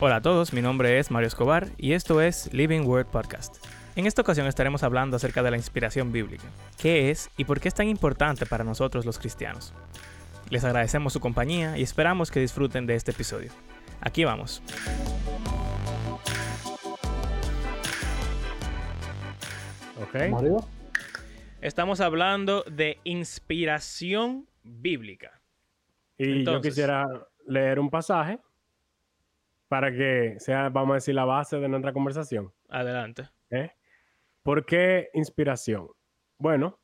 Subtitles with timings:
[0.00, 3.56] Hola a todos, mi nombre es Mario Escobar y esto es Living Word Podcast.
[3.96, 6.44] En esta ocasión estaremos hablando acerca de la inspiración bíblica,
[6.80, 9.74] qué es y por qué es tan importante para nosotros los cristianos.
[10.50, 13.50] Les agradecemos su compañía y esperamos que disfruten de este episodio.
[14.00, 14.62] Aquí vamos.
[20.00, 20.30] Ok.
[20.30, 20.58] Mario.
[21.60, 25.40] Estamos hablando de inspiración bíblica.
[26.16, 27.04] Y yo quisiera
[27.48, 28.38] leer un pasaje
[29.68, 32.52] para que sea, vamos a decir, la base de nuestra conversación.
[32.68, 33.28] Adelante.
[33.50, 33.70] ¿Eh?
[34.42, 35.88] ¿Por qué inspiración?
[36.38, 36.80] Bueno,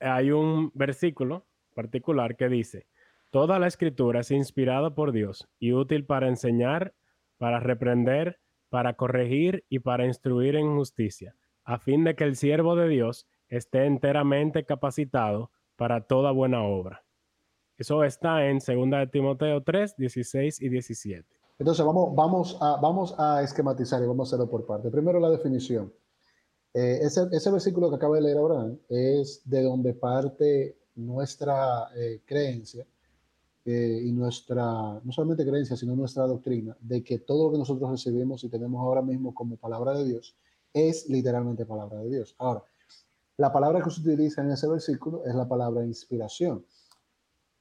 [0.00, 2.86] hay un versículo particular que dice,
[3.30, 6.94] toda la escritura es inspirada por Dios y útil para enseñar,
[7.36, 12.76] para reprender, para corregir y para instruir en justicia, a fin de que el siervo
[12.76, 17.04] de Dios esté enteramente capacitado para toda buena obra.
[17.76, 21.33] Eso está en 2 de Timoteo 3, 16 y 17.
[21.58, 24.90] Entonces vamos, vamos, a, vamos a esquematizar y vamos a hacerlo por parte.
[24.90, 25.92] Primero la definición.
[26.72, 32.22] Eh, ese, ese, versículo que acaba de leer Abraham es de donde parte nuestra eh,
[32.26, 32.84] creencia
[33.64, 37.88] eh, y nuestra, no solamente creencia, sino nuestra doctrina de que todo lo que nosotros
[37.88, 40.36] recibimos y tenemos ahora mismo como palabra de Dios
[40.72, 42.34] es literalmente palabra de Dios.
[42.38, 42.64] Ahora,
[43.36, 46.64] la palabra que se utiliza en ese versículo es la palabra inspiración,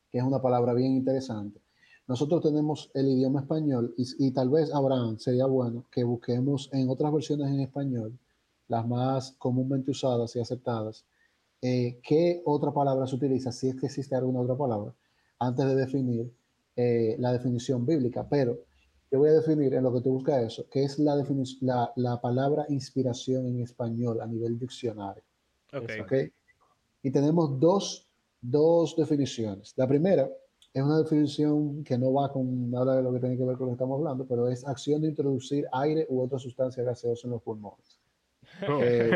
[0.09, 1.62] que es una palabra bien interesante
[2.07, 7.13] nosotros tenemos el idioma español y, tal vez, Abraham, sería bueno que busquemos en otras
[7.13, 8.17] versiones en español,
[8.67, 11.05] las más comúnmente usadas y aceptadas,
[11.61, 14.93] eh, qué otra palabra se utiliza, si es que existe alguna otra palabra,
[15.39, 16.31] antes de definir
[16.75, 18.27] eh, la definición bíblica.
[18.27, 18.59] Pero
[19.09, 21.15] yo voy a definir en lo que tú buscas eso, que es la,
[21.61, 25.23] la, la palabra inspiración en español a nivel diccionario.
[25.71, 26.31] Okay.
[27.01, 28.07] Y tenemos dos,
[28.41, 29.73] dos definiciones.
[29.77, 30.29] La primera
[30.73, 33.67] es una definición que no va con nada de lo que tiene que ver con
[33.67, 37.31] lo que estamos hablando, pero es acción de introducir aire u otra sustancia gaseosa en
[37.31, 37.99] los pulmones.
[38.61, 39.09] Eh,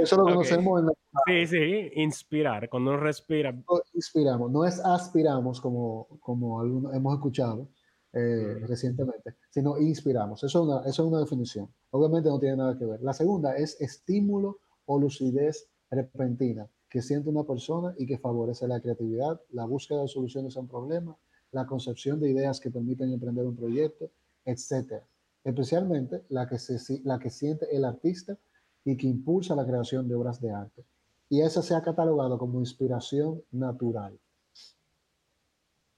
[0.00, 0.92] eso lo conocemos en la...
[1.26, 3.52] Sí, sí, inspirar, cuando uno respira.
[3.92, 7.68] inspiramos, no es aspiramos como, como algunos hemos escuchado
[8.12, 10.44] eh, recientemente, sino inspiramos.
[10.44, 11.68] Eso es, una, eso es una definición.
[11.90, 13.02] Obviamente no tiene nada que ver.
[13.02, 18.80] La segunda es estímulo o lucidez repentina que siente una persona y que favorece la
[18.80, 21.16] creatividad, la búsqueda de soluciones a un problema,
[21.50, 24.12] la concepción de ideas que permiten emprender un proyecto,
[24.44, 25.02] etc.
[25.42, 28.38] Especialmente la que, se, la que siente el artista
[28.84, 30.84] y que impulsa la creación de obras de arte.
[31.28, 34.16] Y esa se ha catalogado como inspiración natural.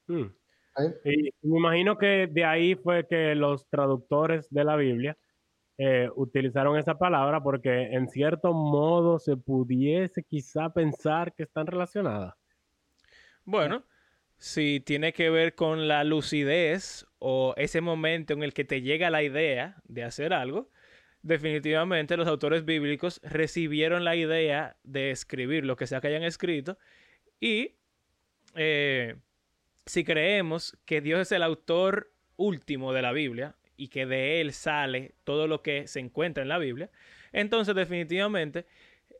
[0.07, 0.33] Hmm.
[0.79, 1.31] ¿Eh?
[1.43, 5.15] Y me imagino que de ahí fue que los traductores de la Biblia
[5.77, 12.33] eh, utilizaron esa palabra porque en cierto modo se pudiese quizá pensar que están relacionadas.
[13.45, 13.83] Bueno,
[14.37, 19.09] si tiene que ver con la lucidez o ese momento en el que te llega
[19.09, 20.69] la idea de hacer algo,
[21.21, 26.77] definitivamente los autores bíblicos recibieron la idea de escribir lo que sea que hayan escrito
[27.39, 27.75] y
[28.55, 29.15] eh,
[29.85, 34.51] si creemos que Dios es el autor último de la Biblia, y que de él
[34.51, 36.89] sale todo lo que se encuentra en la Biblia,
[37.31, 38.65] entonces definitivamente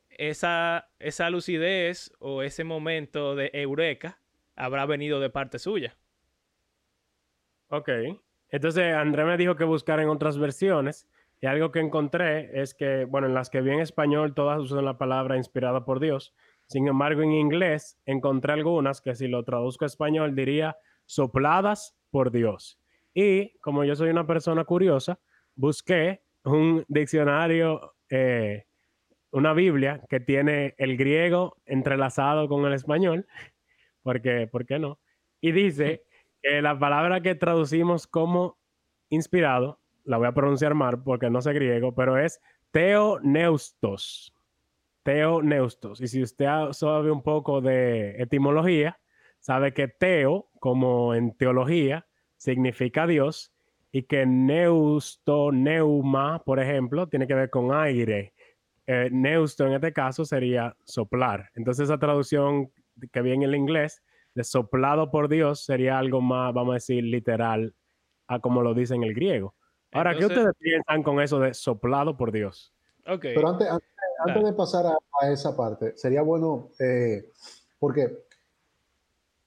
[0.10, 4.20] esa, esa lucidez o ese momento de eureka
[4.56, 5.96] habrá venido de parte suya.
[7.70, 7.90] Ok.
[8.50, 11.08] Entonces André me dijo que buscar en otras versiones
[11.40, 14.86] y algo que encontré es que, bueno, en las que vi en español todas usan
[14.86, 16.34] la palabra inspirada por Dios.
[16.66, 22.32] Sin embargo, en inglés encontré algunas que si lo traduzco a español diría sopladas por
[22.32, 22.80] Dios.
[23.20, 25.20] Y como yo soy una persona curiosa,
[25.56, 28.68] busqué un diccionario, eh,
[29.32, 33.26] una Biblia que tiene el griego entrelazado con el español,
[34.04, 35.00] porque, ¿por qué no?
[35.42, 36.04] Y dice
[36.44, 38.60] que la palabra que traducimos como
[39.10, 42.40] inspirado, la voy a pronunciar mal porque no sé griego, pero es
[42.70, 44.32] teoneustos.
[45.02, 46.02] Teoneustos.
[46.02, 49.00] Y si usted sabe un poco de etimología,
[49.40, 52.06] sabe que teo, como en teología,
[52.48, 53.52] significa Dios
[53.92, 58.34] y que neusto, neuma, por ejemplo, tiene que ver con aire.
[58.86, 61.50] Eh, neusto en este caso sería soplar.
[61.56, 62.72] Entonces esa traducción
[63.12, 64.02] que viene en el inglés
[64.34, 67.74] de soplado por Dios sería algo más, vamos a decir, literal
[68.28, 69.54] a como lo dice en el griego.
[69.92, 72.74] Ahora, ¿qué ustedes piensan con eso de soplado por Dios?
[73.06, 73.36] Okay.
[73.36, 73.68] Pero antes,
[74.26, 77.30] antes, de pasar a, esa parte, sería bueno, eh,
[77.78, 78.26] porque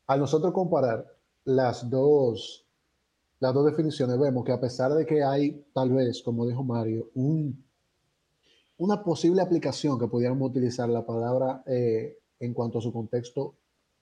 [0.07, 1.07] al nosotros comparar
[1.45, 2.67] las dos
[3.41, 7.11] las dos definiciones, vemos que a pesar de que hay, tal vez, como dijo Mario,
[7.15, 7.65] un,
[8.77, 13.55] una posible aplicación que pudiéramos utilizar la palabra eh, en cuanto a su contexto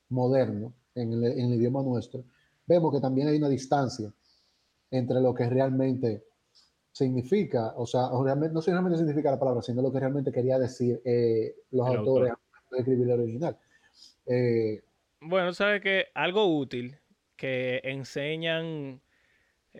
[0.09, 2.25] moderno, en el, idioma nuestro,
[2.67, 4.13] vemos que también hay una distancia
[4.91, 6.25] entre lo que realmente
[6.91, 11.01] significa, o sea, realmente, no solamente significa la palabra, sino lo que realmente quería decir
[11.05, 12.33] eh, los autores
[12.73, 13.57] de escribir el original.
[14.27, 14.83] Eh,
[15.21, 16.97] bueno, sabe que algo útil
[17.37, 19.01] que enseñan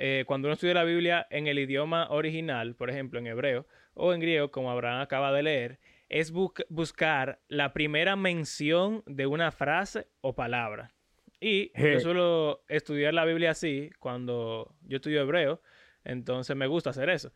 [0.01, 4.15] eh, cuando uno estudia la Biblia en el idioma original, por ejemplo en hebreo o
[4.15, 10.07] en griego, como Abraham acaba de leer, es buscar la primera mención de una frase
[10.21, 10.93] o palabra.
[11.41, 15.61] Y yo suelo estudiar la Biblia así cuando yo estudio hebreo,
[16.05, 17.33] entonces me gusta hacer eso.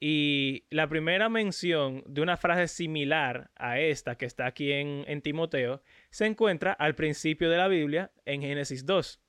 [0.00, 5.20] Y la primera mención de una frase similar a esta que está aquí en, en
[5.20, 9.20] Timoteo se encuentra al principio de la Biblia en Génesis 2.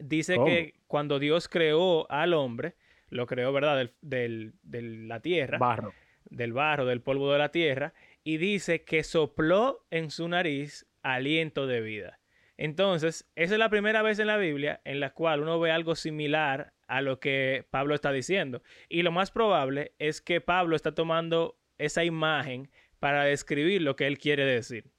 [0.00, 2.76] Dice que cuando Dios creó al hombre,
[3.08, 3.90] lo creó, ¿verdad?
[4.00, 5.58] de la tierra.
[5.58, 5.92] Barro.
[6.24, 7.94] Del barro, del polvo de la tierra.
[8.22, 12.18] Y dice que sopló en su nariz aliento de vida.
[12.56, 15.94] Entonces, esa es la primera vez en la Biblia en la cual uno ve algo
[15.94, 18.62] similar a lo que Pablo está diciendo.
[18.88, 22.68] Y lo más probable es que Pablo está tomando esa imagen
[22.98, 24.90] para describir lo que él quiere decir.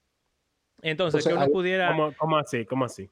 [0.80, 1.94] Entonces, que uno pudiera...
[2.16, 2.64] ¿Cómo, así?
[2.64, 3.10] ¿Cómo así?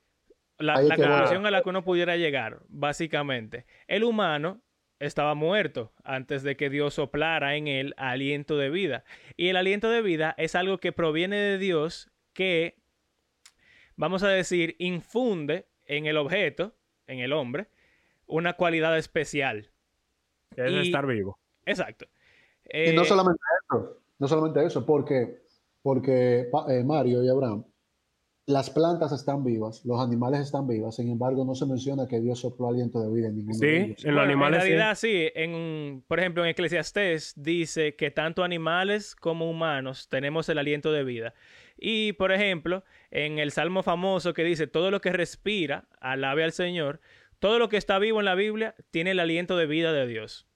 [0.58, 4.60] La, la conclusión a la que uno pudiera llegar, básicamente, el humano
[5.00, 9.04] estaba muerto antes de que Dios soplara en él aliento de vida.
[9.36, 12.76] Y el aliento de vida es algo que proviene de Dios que,
[13.96, 16.74] vamos a decir, infunde en el objeto,
[17.06, 17.68] en el hombre,
[18.26, 19.70] una cualidad especial.
[20.54, 21.38] Que es estar vivo.
[21.64, 22.06] Exacto.
[22.64, 25.42] y no eh, solamente eso, no solamente eso, porque,
[25.82, 27.64] porque eh, Mario y Abraham
[28.48, 32.40] las plantas están vivas, los animales están vivos, sin embargo no se menciona que Dios
[32.40, 35.28] sopló aliento de vida en ningún Sí, en los animales En realidad sí.
[35.34, 41.04] En, por ejemplo, en Eclesiastés dice que tanto animales como humanos tenemos el aliento de
[41.04, 41.34] vida.
[41.76, 46.52] Y, por ejemplo, en el Salmo famoso que dice, todo lo que respira, alabe al
[46.52, 47.00] Señor,
[47.40, 50.48] todo lo que está vivo en la Biblia tiene el aliento de vida de Dios.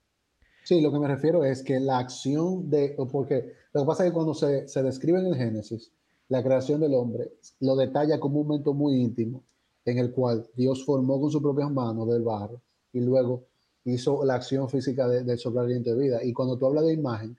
[0.65, 4.11] Sí, lo que me refiero es que la acción de, porque lo que pasa es
[4.11, 5.93] que cuando se, se describe en el Génesis,
[6.33, 7.31] la creación del hombre
[7.61, 9.45] lo detalla como un momento muy íntimo
[9.85, 13.49] en el cual Dios formó con sus propias manos del barro y luego
[13.85, 16.25] hizo la acción física del de soplar de vida.
[16.25, 17.37] Y cuando tú hablas de imagen,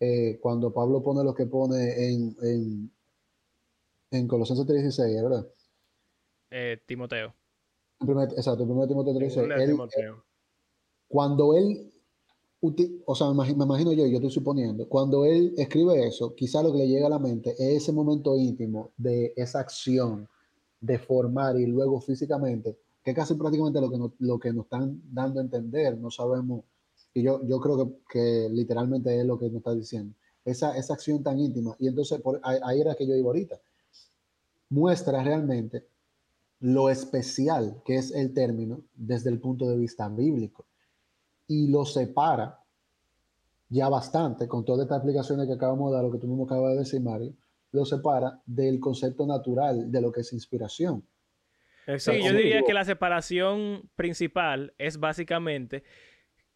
[0.00, 2.90] eh, cuando Pablo pone lo que pone en, en,
[4.12, 5.46] en Colosenses 3.16, ¿verdad?
[6.52, 7.34] Eh, Timoteo.
[8.00, 10.22] exacto, el primer Timoteo 3.16.
[11.06, 11.91] Cuando él
[13.06, 16.78] o sea, me imagino yo, yo estoy suponiendo, cuando él escribe eso, quizá lo que
[16.78, 20.28] le llega a la mente es ese momento íntimo de esa acción
[20.80, 25.40] de formar y luego físicamente, que casi prácticamente lo que, lo que nos están dando
[25.40, 26.62] a entender, no sabemos,
[27.12, 30.94] y yo, yo creo que, que literalmente es lo que nos está diciendo, esa, esa
[30.94, 33.60] acción tan íntima, y entonces por, ahí era que yo iba ahorita,
[34.70, 35.84] muestra realmente
[36.60, 40.64] lo especial que es el término desde el punto de vista bíblico
[41.52, 42.58] y lo separa
[43.68, 46.72] ya bastante con todas estas aplicaciones que acabamos de dar, lo que tú mismo acabas
[46.72, 47.34] de decir, Mario,
[47.72, 51.04] lo separa del concepto natural de lo que es inspiración.
[51.98, 55.82] Sí, yo diría que la separación principal es básicamente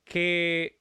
[0.04, 0.78] que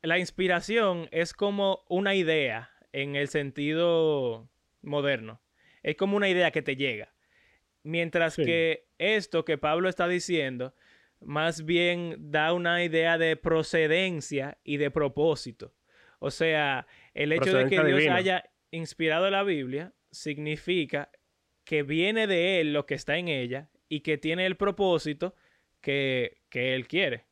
[0.00, 4.48] la inspiración es como una idea en el sentido
[4.80, 5.40] moderno.
[5.82, 7.12] Es como una idea que te llega.
[7.82, 10.74] Mientras que esto que Pablo está diciendo
[11.20, 15.74] más bien da una idea de procedencia y de propósito.
[16.18, 21.10] O sea, el hecho de que Dios haya inspirado la Biblia significa
[21.64, 25.34] que viene de Él lo que está en ella y que tiene el propósito
[25.80, 27.26] que, que Él quiere.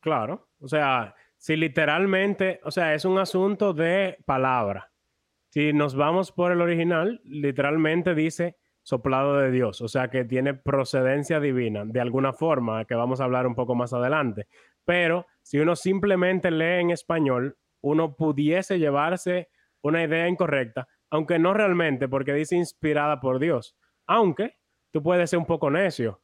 [0.00, 4.92] Claro, o sea, si literalmente, o sea, es un asunto de palabra.
[5.50, 10.54] Si nos vamos por el original, literalmente dice soplado de Dios, o sea que tiene
[10.54, 14.46] procedencia divina, de alguna forma, que vamos a hablar un poco más adelante.
[14.84, 19.48] Pero si uno simplemente lee en español, uno pudiese llevarse
[19.82, 23.76] una idea incorrecta, aunque no realmente, porque dice inspirada por Dios.
[24.06, 24.56] Aunque
[24.92, 26.20] tú puedes ser un poco necio,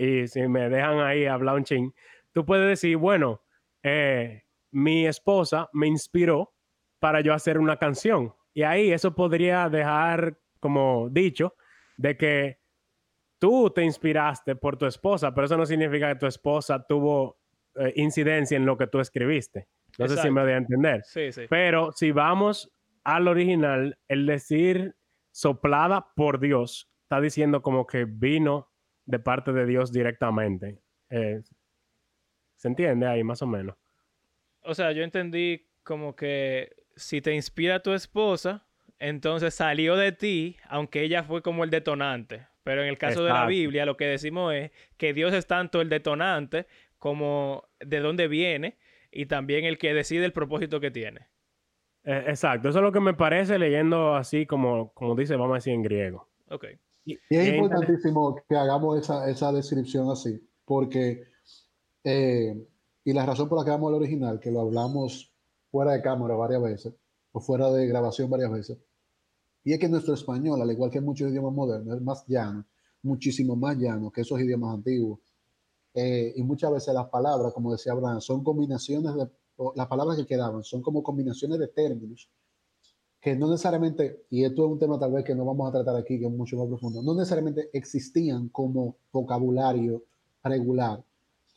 [0.00, 1.92] y si me dejan ahí hablar un ching,
[2.32, 3.42] tú puedes decir, bueno,
[3.84, 6.54] eh, mi esposa me inspiró
[6.98, 8.34] para yo hacer una canción.
[8.52, 11.54] Y ahí eso podría dejar como dicho
[11.96, 12.58] de que
[13.38, 17.38] tú te inspiraste por tu esposa, pero eso no significa que tu esposa tuvo
[17.76, 19.68] eh, incidencia en lo que tú escribiste.
[19.98, 21.02] No sé si me voy a entender.
[21.04, 21.42] Sí, sí.
[21.48, 22.72] Pero si vamos
[23.04, 24.96] al original, el decir
[25.30, 28.70] soplada por Dios está diciendo como que vino
[29.04, 30.80] de parte de Dios directamente.
[31.10, 31.42] Eh,
[32.56, 33.76] ¿Se entiende ahí más o menos?
[34.62, 38.66] O sea, yo entendí como que si te inspira tu esposa,
[39.04, 42.46] entonces salió de ti, aunque ella fue como el detonante.
[42.62, 43.44] Pero en el caso de la.
[43.44, 46.66] Biblia, lo que decimos es que Dios es tanto el detonante
[46.98, 48.78] como de dónde viene
[49.12, 51.28] y también el que decide el propósito que tiene.
[52.04, 55.56] Eh, exacto, eso es lo que me parece leyendo así como, como dice, vamos a
[55.56, 56.26] decir en griego.
[56.48, 56.64] Ok.
[57.04, 61.24] Y, Y es importantísimo que hagamos esa, esa descripción así, porque,
[62.04, 62.54] eh,
[63.04, 65.34] y la razón por la que vamos al original, que lo hablamos
[65.70, 66.94] fuera de cámara varias veces,
[67.32, 68.78] o fuera de grabación varias veces,
[69.64, 72.64] y es que nuestro español, al igual que muchos idiomas modernos, es más llano,
[73.02, 75.20] muchísimo más llano que esos idiomas antiguos.
[75.94, 79.28] Eh, y muchas veces las palabras, como decía Abraham, son combinaciones de,
[79.74, 82.28] las palabras que quedaban son como combinaciones de términos
[83.20, 85.96] que no necesariamente, y esto es un tema tal vez que no vamos a tratar
[85.96, 90.04] aquí, que es mucho más profundo, no necesariamente existían como vocabulario
[90.42, 91.02] regular,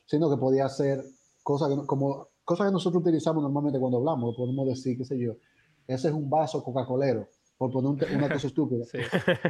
[0.05, 1.03] sino que podía ser
[1.43, 5.35] cosas que, como, cosas que nosotros utilizamos normalmente cuando hablamos, podemos decir, qué sé yo,
[5.85, 8.85] ese es un vaso Coca-Colero, por poner una cosa estúpida.
[8.85, 8.99] Sí.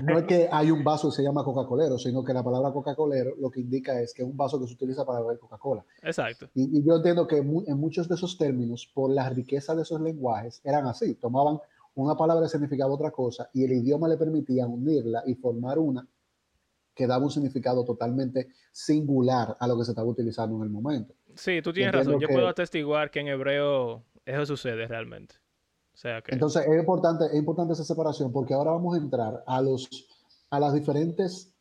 [0.03, 3.35] No es que hay un vaso que se llama Coca-Colero, sino que la palabra Coca-Colero
[3.39, 5.83] lo que indica es que es un vaso que se utiliza para beber Coca-Cola.
[6.01, 6.49] Exacto.
[6.53, 9.81] Y, y yo entiendo que mu- en muchos de esos términos, por la riqueza de
[9.81, 11.15] esos lenguajes, eran así.
[11.15, 11.59] Tomaban
[11.95, 16.07] una palabra que significaba otra cosa y el idioma le permitía unirla y formar una
[16.95, 21.13] que daba un significado totalmente singular a lo que se estaba utilizando en el momento.
[21.35, 22.21] Sí, tú tienes entiendo razón.
[22.21, 25.35] Yo que- puedo atestiguar que en hebreo eso sucede realmente.
[25.97, 26.31] O sea que...
[26.31, 29.89] Entonces es importante, es importante esa separación porque ahora vamos a entrar a, los,
[30.51, 31.51] a las diferentes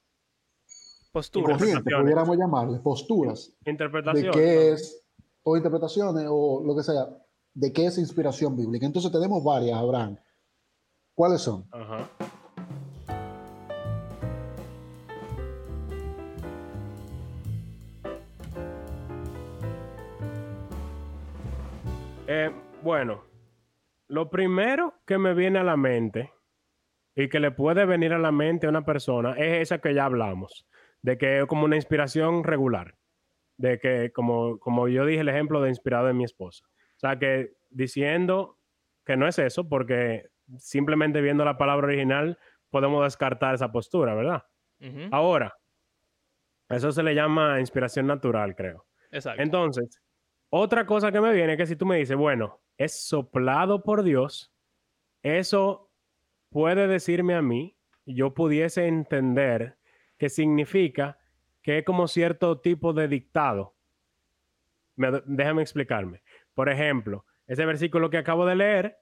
[1.10, 1.58] posturas.
[1.58, 2.02] Interpretaciones.
[2.02, 4.34] pudiéramos llamarle, posturas de interpretación.
[4.34, 5.02] qué es,
[5.42, 7.08] o interpretaciones, o lo que sea,
[7.54, 8.84] de qué es inspiración bíblica.
[8.84, 10.18] Entonces tenemos varias, Abraham.
[11.14, 11.66] ¿Cuáles son?
[11.72, 12.10] Ajá.
[22.28, 22.50] Eh,
[22.82, 23.25] bueno,
[24.08, 26.32] lo primero que me viene a la mente
[27.14, 30.04] y que le puede venir a la mente a una persona es esa que ya
[30.04, 30.66] hablamos,
[31.02, 32.96] de que es como una inspiración regular,
[33.56, 36.64] de que como, como yo dije el ejemplo de inspirado en mi esposa.
[36.68, 38.58] O sea que diciendo
[39.04, 42.38] que no es eso, porque simplemente viendo la palabra original
[42.70, 44.44] podemos descartar esa postura, ¿verdad?
[45.10, 45.56] Ahora,
[46.68, 48.86] eso se le llama inspiración natural, creo.
[49.10, 49.40] Exacto.
[49.40, 50.02] Entonces,
[50.50, 54.02] otra cosa que me viene es que si tú me dices, bueno, es soplado por
[54.02, 54.52] Dios,
[55.22, 55.90] eso
[56.50, 59.76] puede decirme a mí, yo pudiese entender
[60.18, 61.18] que significa
[61.62, 63.74] que es como cierto tipo de dictado.
[64.94, 66.22] Me- déjame explicarme.
[66.54, 68.98] Por ejemplo, ese versículo que acabo de leer,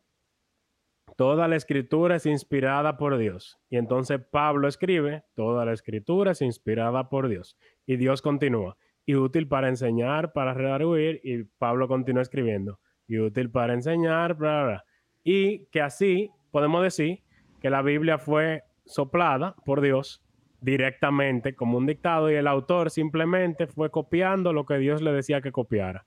[1.16, 3.60] toda la escritura es inspirada por Dios.
[3.68, 7.56] Y entonces Pablo escribe, toda la escritura es inspirada por Dios.
[7.86, 8.76] Y Dios continúa,
[9.06, 14.62] y útil para enseñar, para redarguir, y Pablo continúa escribiendo, y útil para enseñar, bla,
[14.62, 14.84] bla, bla.
[15.24, 17.22] Y que así podemos decir
[17.60, 20.22] que la Biblia fue soplada por Dios
[20.60, 25.40] directamente como un dictado y el autor simplemente fue copiando lo que Dios le decía
[25.40, 26.06] que copiara.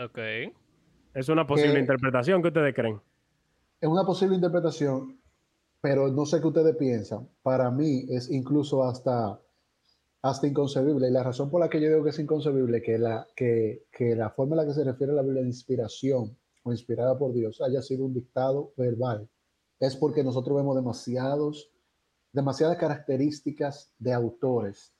[0.00, 0.18] Ok.
[1.14, 3.00] Es una posible Que- interpretación que ustedes creen.
[3.80, 5.18] Es una posible interpretación,
[5.80, 7.28] pero no sé qué ustedes piensan.
[7.42, 9.40] Para mí es incluso hasta,
[10.30, 11.08] hasta inconcebible.
[11.08, 14.30] Y la razón por la que yo digo que es inconcebible que la, que, la
[14.30, 17.82] forma en la que se refiere a la Biblia inspiración o inspirada por Dios haya
[17.82, 19.28] sido un dictado verbal
[19.80, 21.70] es porque nosotros vemos demasiados,
[22.32, 24.92] demasiadas características de autores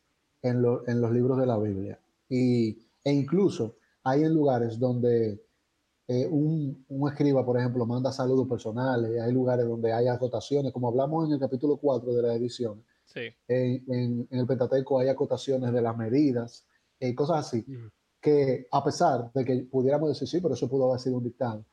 [0.42, 2.00] en los libros de la Biblia.
[2.28, 5.42] Y, e incluso hay en lugares donde
[6.06, 10.88] eh, un, un escriba, por ejemplo, manda saludos personales, hay lugares donde hay acotaciones, como
[10.88, 12.82] hablamos en el capítulo 4 de la edición.
[13.08, 13.20] Sí.
[13.48, 16.66] En, en- en el Pentateuco hay acotaciones de las medidas,
[17.00, 17.64] eh, cosas así,
[18.20, 21.64] que a pesar de que pudiéramos decir, sí, pero eso pudo haber sido un dictado,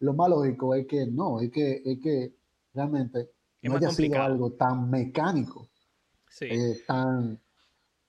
[0.00, 2.34] lo más lógico es que no, es que, es que
[2.72, 4.24] realmente Es no haya sido complicado.
[4.26, 5.68] algo tan mecánico,
[6.28, 6.46] Sí.
[6.50, 7.40] eh, tan,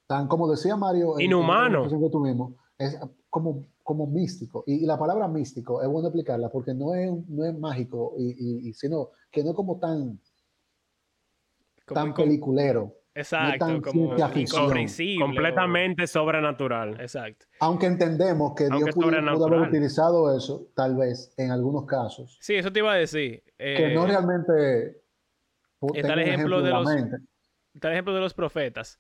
[0.08, 1.88] tan, como decía Mario, en- en Inhumano.
[2.12, 3.00] tuvimos, es
[3.30, 4.64] como, como místico.
[4.68, 8.30] Y, y la palabra místico es bueno explicarla porque no es, no es mágico, y,
[8.66, 10.20] y- y sino que no es como tan,
[11.86, 15.24] Como tan peliculero, Exacto, tan como incomprensible.
[15.24, 17.00] o- Completamente sobrenatural.
[17.00, 17.46] Exacto.
[17.60, 22.38] aunque entendemos que Aunque Dios pudo, pudo haber utilizado eso, tal vez, en algunos casos,
[22.42, 23.44] Sí, eso te iba a decir.
[23.58, 25.02] que Eh, no realmente...
[25.94, 27.18] está el ejemplo de los- mente.
[27.74, 29.00] está el ejemplo de los profetas,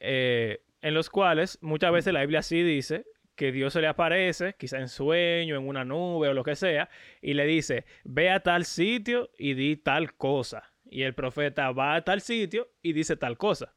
[0.00, 3.04] eh, en los cuales muchas veces la Biblia sí dice
[3.36, 6.90] que Dios se le aparece, quizá en sueño, en una nube o lo que sea,
[7.22, 10.64] y le dice, ve a tal sitio y di tal cosa.
[10.90, 13.72] Y el profeta va a tal sitio y dice tal cosa.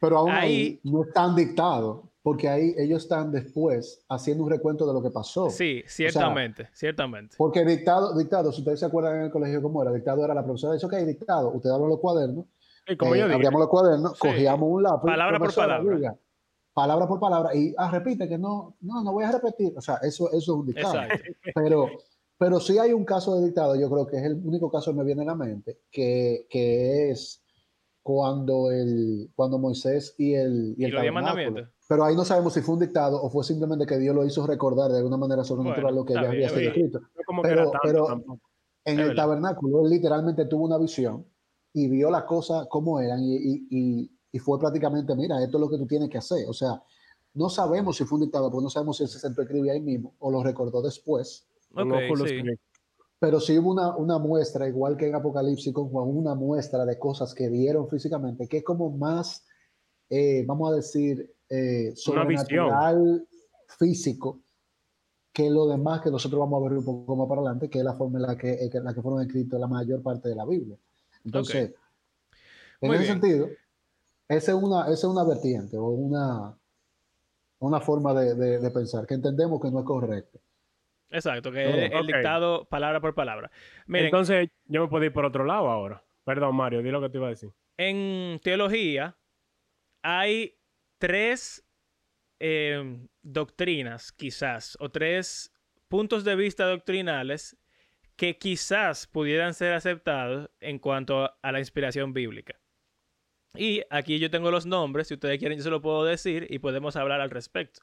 [0.00, 4.86] Pero aún ahí, Ahí- no están dictados, porque ahí ellos están después haciendo un recuento
[4.86, 5.50] de lo que pasó.
[5.50, 7.34] Sí, ciertamente, ciertamente.
[7.38, 10.44] Porque dictado, dictado, si ustedes se acuerdan en el colegio cómo era, dictado era la
[10.44, 12.46] profesora dice, ok, dictado, ustedes abren los cuadernos
[12.86, 14.18] Sí, como eh, yo abríamos los cuadernos, Sí.
[14.20, 15.06] cogíamos un lápiz.
[15.06, 16.16] Palabra por palabra.
[16.72, 17.54] palabra por palabra.
[17.54, 19.74] Y ah, repite que no, no, no voy a repetir.
[19.76, 20.94] O sea, eso, eso es un dictado.
[21.02, 21.24] Exacto.
[21.54, 21.88] Pero,
[22.40, 24.96] pero sí hay un caso de dictado, yo creo que es el único caso que
[24.96, 27.42] me viene a la mente, que, que es
[28.02, 31.68] cuando, el, cuando Moisés y el, y Y el diez tabernáculo.
[31.86, 34.46] Pero ahí no sabemos si fue un dictado o fue simplemente que Dios lo hizo
[34.46, 37.00] recordar de alguna manera sobrenatural Bueno, lo que ya había sido escrito.
[37.00, 38.40] No pero- pero- tampoco.
[38.86, 39.24] En Es el verdad.
[39.24, 41.26] tabernáculo, él literalmente tuvo una visión
[41.74, 45.60] y vio las cosas como eran y, y- y- y fue prácticamente, mira, esto es
[45.60, 46.48] lo que tú tienes que hacer.
[46.48, 46.82] O sea,
[47.34, 49.72] no sabemos si fue un dictado, porque no sabemos si él se sentó a escribir
[49.72, 51.46] ahí mismo o lo recordó después.
[51.72, 52.42] Con Ok, Oculus sí.
[52.42, 52.62] Rift.
[53.18, 56.98] Pero sí hubo una, una muestra, igual que en Apocalipsis con Juan, una muestra de
[56.98, 59.44] cosas que vieron físicamente, que es como más,
[60.08, 63.26] eh, vamos a decir, eh, sobrenatural
[63.78, 64.40] físico
[65.32, 67.84] que lo demás que nosotros vamos a ver un poco más para adelante, que es
[67.84, 70.34] la forma en la que, eh, que- la que fueron escritos la mayor parte de
[70.34, 70.76] la Biblia.
[71.24, 71.74] Entonces,
[72.80, 73.20] en Muy ese bien.
[73.20, 73.48] sentido,
[74.28, 76.58] esa es una, esa es una vertiente o una,
[77.58, 80.40] una forma de, de- de pensar que entendemos que no es correcto.
[81.10, 83.50] Exacto, que Oh, es el dictado palabra por palabra.
[83.86, 86.02] Miren, Entonces, yo me puedo ir por otro lado ahora.
[86.24, 87.50] Perdón, Mario, di lo que te iba a decir.
[87.76, 89.16] en teología
[90.02, 90.56] hay
[90.98, 91.66] tres
[92.38, 95.52] eh, doctrinas, quizás, o tres
[95.88, 97.56] puntos de vista doctrinales
[98.16, 102.60] que quizás pudieran ser aceptados en cuanto a la inspiración bíblica.
[103.54, 106.60] Y aquí yo tengo los nombres, si ustedes quieren yo se lo puedo decir y
[106.60, 107.80] podemos hablar al respecto.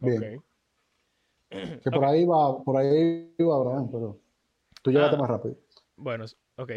[0.00, 0.42] Bien.
[1.82, 4.18] Que por ahí va, por ahí iba Abraham, pero
[4.82, 5.18] tú llegaste Ah.
[5.20, 5.56] más rápido.
[5.96, 6.24] Bueno,
[6.56, 6.70] ok.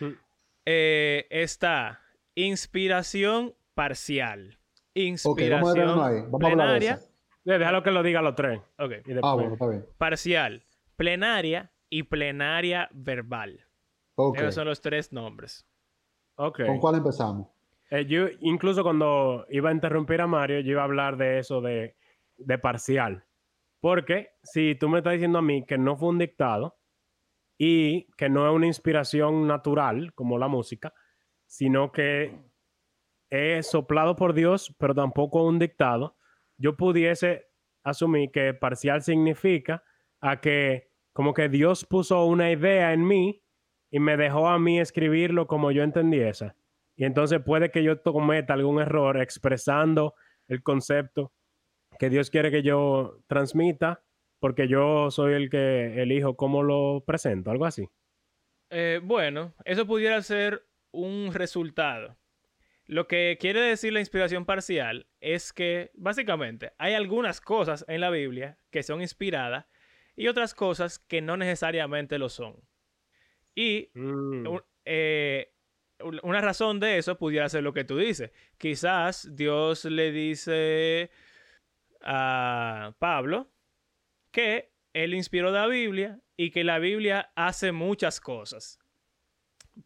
[0.00, 0.04] Mm.
[0.70, 1.98] Eh, está
[2.34, 4.58] inspiración parcial.
[4.94, 6.20] Ok, vamos a Inspiración ahí.
[6.28, 7.00] Vamos a hablar de plenaria.
[7.46, 8.60] Eh, Déjalo que lo diga los tres.
[8.78, 8.90] Ok.
[9.06, 9.86] Y después, Ah, bueno, está bien.
[9.96, 10.62] Parcial,
[10.96, 13.64] plenaria y plenaria verbal.
[14.16, 14.36] Ok.
[14.38, 15.66] Esos son los tres nombres.
[16.36, 16.66] ok.
[16.66, 17.48] ¿Con cuál empezamos?
[17.90, 21.62] Eh, yo, incluso cuando iba a interrumpir a Mario, yo iba a hablar de eso
[21.62, 21.96] de,
[22.36, 23.24] de parcial.
[23.80, 26.78] Porque si tú me estás diciendo a mí que no fue un dictado
[27.56, 30.92] y que no es una inspiración natural, como la música,
[31.46, 32.36] sino que
[33.30, 36.16] es soplado por Dios, pero tampoco un dictado,
[36.56, 37.46] yo pudiese
[37.84, 39.82] asumir que parcial significa
[40.20, 43.42] a que como que Dios puso una idea en mí
[43.90, 46.52] y me dejó a mí escribirlo como yo entendiese.
[46.96, 50.14] Y entonces puede que yo cometa algún error expresando
[50.48, 51.32] el concepto
[51.98, 54.02] que Dios quiere que yo transmita,
[54.40, 57.88] porque yo soy el que elijo cómo lo presento, algo así.
[58.70, 62.16] Eh, bueno, eso pudiera ser un resultado.
[62.86, 68.10] Lo que quiere decir la inspiración parcial es que, básicamente, hay algunas cosas en la
[68.10, 69.66] Biblia que son inspiradas
[70.16, 72.56] y otras cosas que no necesariamente lo son.
[73.54, 75.52] Y Mm, un- eh,
[76.00, 78.30] un- una razón de eso pudiera ser lo que tú dices.
[78.56, 81.10] Quizás Dios le dice
[82.02, 83.50] a Pablo
[84.30, 88.78] que él inspiró la Biblia y que la Biblia hace muchas cosas.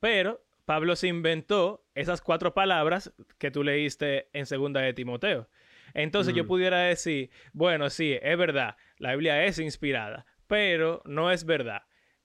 [0.01, 5.49] Pero Pablo se inventó esas cuatro palabras que tú leíste en segunda de Timoteo.
[5.95, 6.49] Entonces yo Mm.
[6.49, 11.83] pudiera decir, bueno, sí, es verdad, la Biblia es inspirada, pero no es verdad.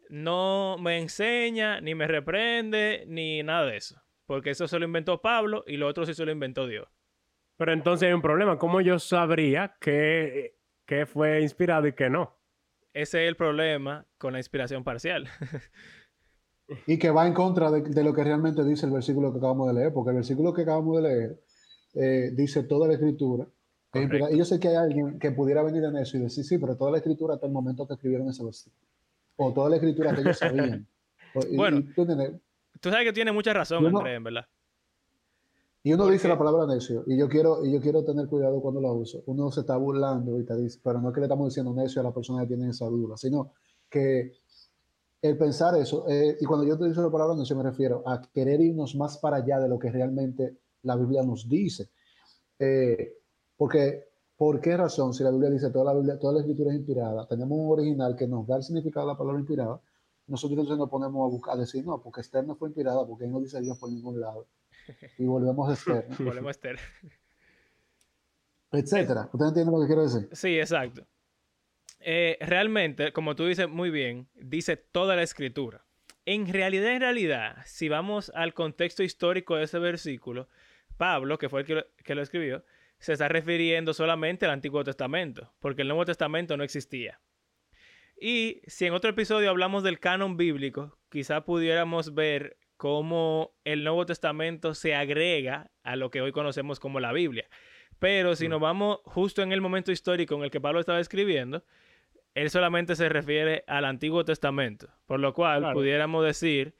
[0.10, 4.02] No me enseña, ni me reprende, ni nada de eso.
[4.26, 6.88] Porque eso se lo inventó Pablo y lo otro sí se lo inventó Dios.
[7.58, 8.58] Pero entonces hay un problema.
[8.58, 12.36] ¿Cómo yo sabría que, que fue inspirado y que no?
[12.94, 15.28] Ese es el problema con la inspiración parcial.
[16.86, 19.68] Y que va en contra de, de lo que realmente dice el versículo que acabamos
[19.70, 21.40] de leer, porque el versículo que acabamos de leer
[21.94, 23.48] eh, dice toda la escritura.
[23.90, 24.28] Correcto.
[24.34, 26.76] Y yo sé que hay alguien que pudiera venir en eso y decir, sí, pero
[26.76, 28.86] toda la escritura hasta el momento que escribieron ese versículo.
[29.38, 30.86] O toda la escritura que ellos sabían.
[31.36, 31.78] O- y- Bueno.
[31.78, 34.46] y tú sabes que tiene mucha razón, no- Andrés, en verdad.
[35.88, 36.28] Y uno ¿Por dice qué?
[36.28, 39.24] la palabra necio, y yo quiero, y yo quiero tener cuidado cuando la uso.
[39.28, 42.02] Uno se está burlando y te dice, pero no es que le estamos diciendo necio
[42.02, 43.54] a la persona que tiene esa duda, sino
[43.90, 44.34] que
[45.22, 48.22] el pensar eso, eh, y cuando yo te digo la palabra necio me refiero a
[48.22, 51.90] querer irnos más para allá de lo que realmente la Biblia nos dice.
[52.60, 53.20] Eh,
[53.56, 55.14] porque, ¿por qué razón?
[55.14, 58.14] Si la Biblia dice toda la Biblia, toda la escritura es inspirada, tenemos un original
[58.18, 59.80] que nos da el significado de la palabra inspirada,
[60.28, 63.24] nosotros entonces nos ponemos a buscar, a decir, no, porque Esther no fue inspirada, porque
[63.24, 64.48] ahí no dice Dios por ningún lado.
[65.18, 66.06] Y volvemos a Esther.
[66.10, 66.16] ¿no?
[66.26, 66.80] Volvemos a Esther.
[68.72, 69.30] etcétera.
[69.32, 70.30] ¿Ustedes entienden lo que quiero decir?
[70.32, 71.08] Sí, exacto.
[72.00, 75.86] Eh, realmente, como tú dices muy bien, dice toda la escritura.
[76.26, 80.48] En realidad, en realidad, si vamos al contexto histórico de ese versículo,
[80.98, 82.64] Pablo, que fue el que lo, que lo escribió,
[83.00, 87.20] se está refiriendo solamente al Antiguo Testamento, porque el Nuevo Testamento no existía.
[88.20, 94.06] Y si en otro episodio hablamos del canon bíblico, quizá pudiéramos ver cómo el Nuevo
[94.06, 97.50] Testamento se agrega a lo que hoy conocemos como la Biblia.
[98.00, 98.52] Pero si Mm.
[98.52, 101.64] nos vamos justo en el momento histórico en el que Pablo estaba escribiendo,
[102.36, 105.74] él solamente se refiere al Antiguo Testamento, por lo cual Claro.
[105.74, 106.76] pudiéramos decir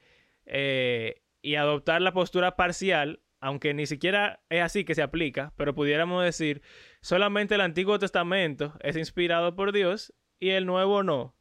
[0.46, 5.74] eh, y adoptar la postura parcial, aunque ni siquiera es así que se aplica, pero
[5.74, 6.62] pudiéramos decir
[7.02, 11.34] solamente el Antiguo Testamento es inspirado por Dios y el Nuevo no,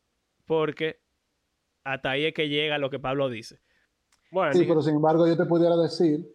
[0.45, 0.99] porque
[1.83, 3.59] hasta ahí es que llega lo que Pablo dice.
[4.31, 6.27] Bueno, Sí, pero sin embargo yo te pudiera decir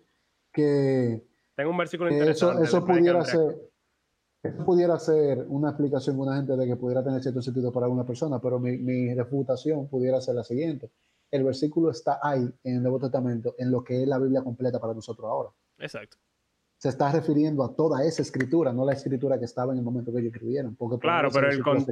[0.52, 1.22] que
[1.56, 2.64] tengo un versículo que eso, interesante.
[2.64, 3.72] eso de Predica pudiera ser
[4.42, 8.04] eso pudiera ser una explicación una gente de que pudiera tener cierto sentido para alguna
[8.04, 10.90] persona, pero mi, mi refutación pudiera ser la siguiente.
[11.30, 14.80] El versículo está ahí en el Nuevo Testamento, en lo que es la Biblia completa
[14.80, 15.50] para nosotros ahora.
[15.78, 16.16] Exacto.
[16.76, 20.12] Se está refiriendo a toda esa escritura, no la escritura que estaba en el momento
[20.12, 20.74] que ellos escribieron.
[20.74, 21.86] Porque por Claro, pero el con-.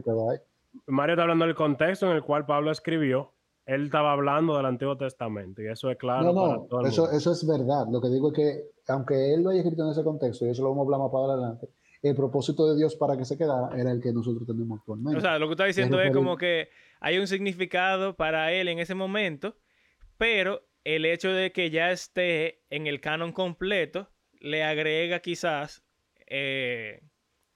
[0.87, 3.33] Mario está hablando del contexto en el cual Pablo escribió.
[3.75, 6.87] Él estaba hablando del Antiguo Testamento y eso es claro No, para no, todo el
[6.89, 7.17] eso, mundo.
[7.17, 7.87] eso es verdad.
[7.91, 10.63] Lo que digo es que, aunque él lo haya escrito en ese contexto, y eso
[10.63, 11.69] lo vamos a hablar más para adelante,
[12.03, 15.19] el propósito de Dios para que se quedara era el que nosotros tenemos actualmente.
[15.19, 18.79] O sea, lo que está diciendo Es como que hay un significado para él en
[18.79, 19.57] ese momento,
[20.19, 24.09] pero el hecho de que ya esté en el canon completo
[24.41, 25.85] le agrega quizás
[26.27, 27.03] eh,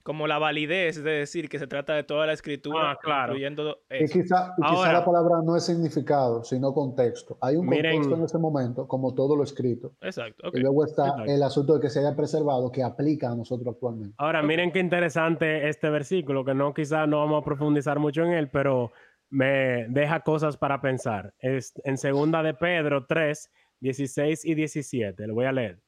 [0.05, 3.33] como la validez de decir que se trata de toda la escritura, Ah, claro.
[3.33, 4.13] incluyendo y eso.
[4.13, 7.39] quizá, y quizá Ahora- la palabra no es significado, sino contexto.
[7.41, 9.95] Hay un Miren- contexto en ese momento, como todo lo escrito.
[10.01, 10.57] Exacto, ok.
[10.57, 11.31] Y luego está Exacto.
[11.31, 14.13] el asunto de que se haya preservado, que aplica a nosotros actualmente.
[14.19, 18.33] Ahora, miren qué interesante este versículo, que no quizás no vamos a profundizar mucho en
[18.33, 18.91] él, pero
[19.31, 21.33] me deja cosas para pensar.
[21.39, 25.25] Es en segunda de Pedro 3, 16 y 17.
[25.25, 25.79] Lo voy a leer.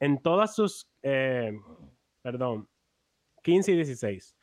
[0.00, 1.52] En todas sus, eh,
[2.22, 2.68] perdón,
[3.44, 4.36] 15 y 16.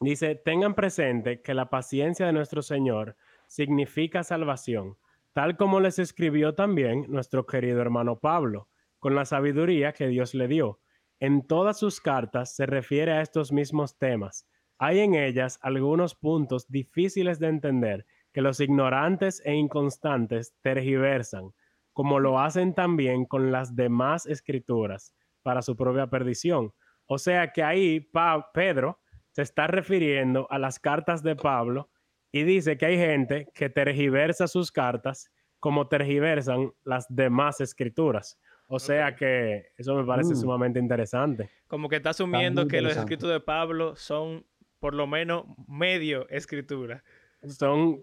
[0.00, 4.98] Dice, tengan presente que la paciencia de nuestro Señor significa salvación,
[5.32, 10.46] tal como les escribió también nuestro querido hermano Pablo, con la sabiduría que Dios le
[10.46, 10.80] dio.
[11.20, 14.46] En todas sus cartas se refiere a estos mismos temas.
[14.76, 21.54] Hay en ellas algunos puntos difíciles de entender que los ignorantes e inconstantes tergiversan,
[21.94, 26.74] como lo hacen también con las demás escrituras, para su propia perdición.
[27.06, 29.00] O sea que ahí Pa- Pedro
[29.32, 31.90] se está refiriendo a las cartas de Pablo
[32.30, 38.38] y dice que hay gente que tergiversa sus cartas como tergiversan las demás escrituras.
[38.68, 40.36] O sea que eso me parece Mm.
[40.36, 41.50] sumamente interesante.
[41.66, 44.46] Como que está asumiendo que los escritos de Pablo son
[44.80, 47.04] por lo menos medio escritura.
[47.46, 48.02] Son,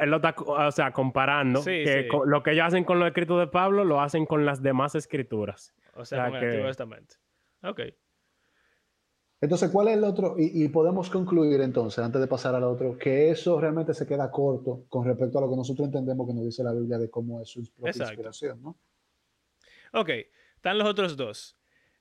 [0.00, 2.16] él lo está, o sea, comparando Sí, que sí.
[2.26, 5.74] lo que ellos hacen con los escritos de Pablo lo hacen con las demás escrituras.
[5.94, 7.16] O sea, O sea con el que- Antiguo Testamento.
[7.68, 7.80] Ok.
[9.40, 10.36] Entonces, ¿cuál es el otro?
[10.38, 14.30] Y, y podemos concluir entonces, antes de pasar al otro, que eso realmente se queda
[14.30, 17.40] corto con respecto a lo que nosotros entendemos que nos dice la Biblia de cómo
[17.42, 18.12] es su propia Exacto.
[18.12, 18.76] inspiración, ¿no?
[19.92, 20.10] Ok,
[20.56, 21.56] están los otros dos.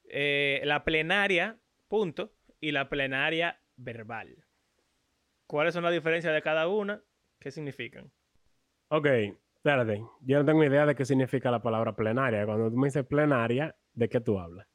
[0.06, 4.45] Eh, la plenaria, punto, y la plenaria verbal.
[5.45, 7.04] ¿Cuáles son las diferencias de cada una?
[7.39, 8.12] ¿Qué significan?
[8.88, 9.08] Ok,
[9.56, 10.04] espérate.
[10.21, 12.45] Yo no tengo idea de qué significa la palabra plenaria.
[12.45, 14.67] Cuando tú me dices plenaria, ¿de qué tú hablas?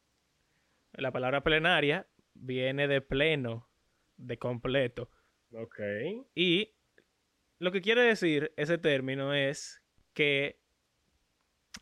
[0.92, 3.68] La palabra plenaria viene de pleno,
[4.16, 5.11] de completo.
[5.53, 5.81] Ok.
[6.35, 6.74] Y
[7.59, 9.83] lo que quiere decir ese término es
[10.14, 10.61] que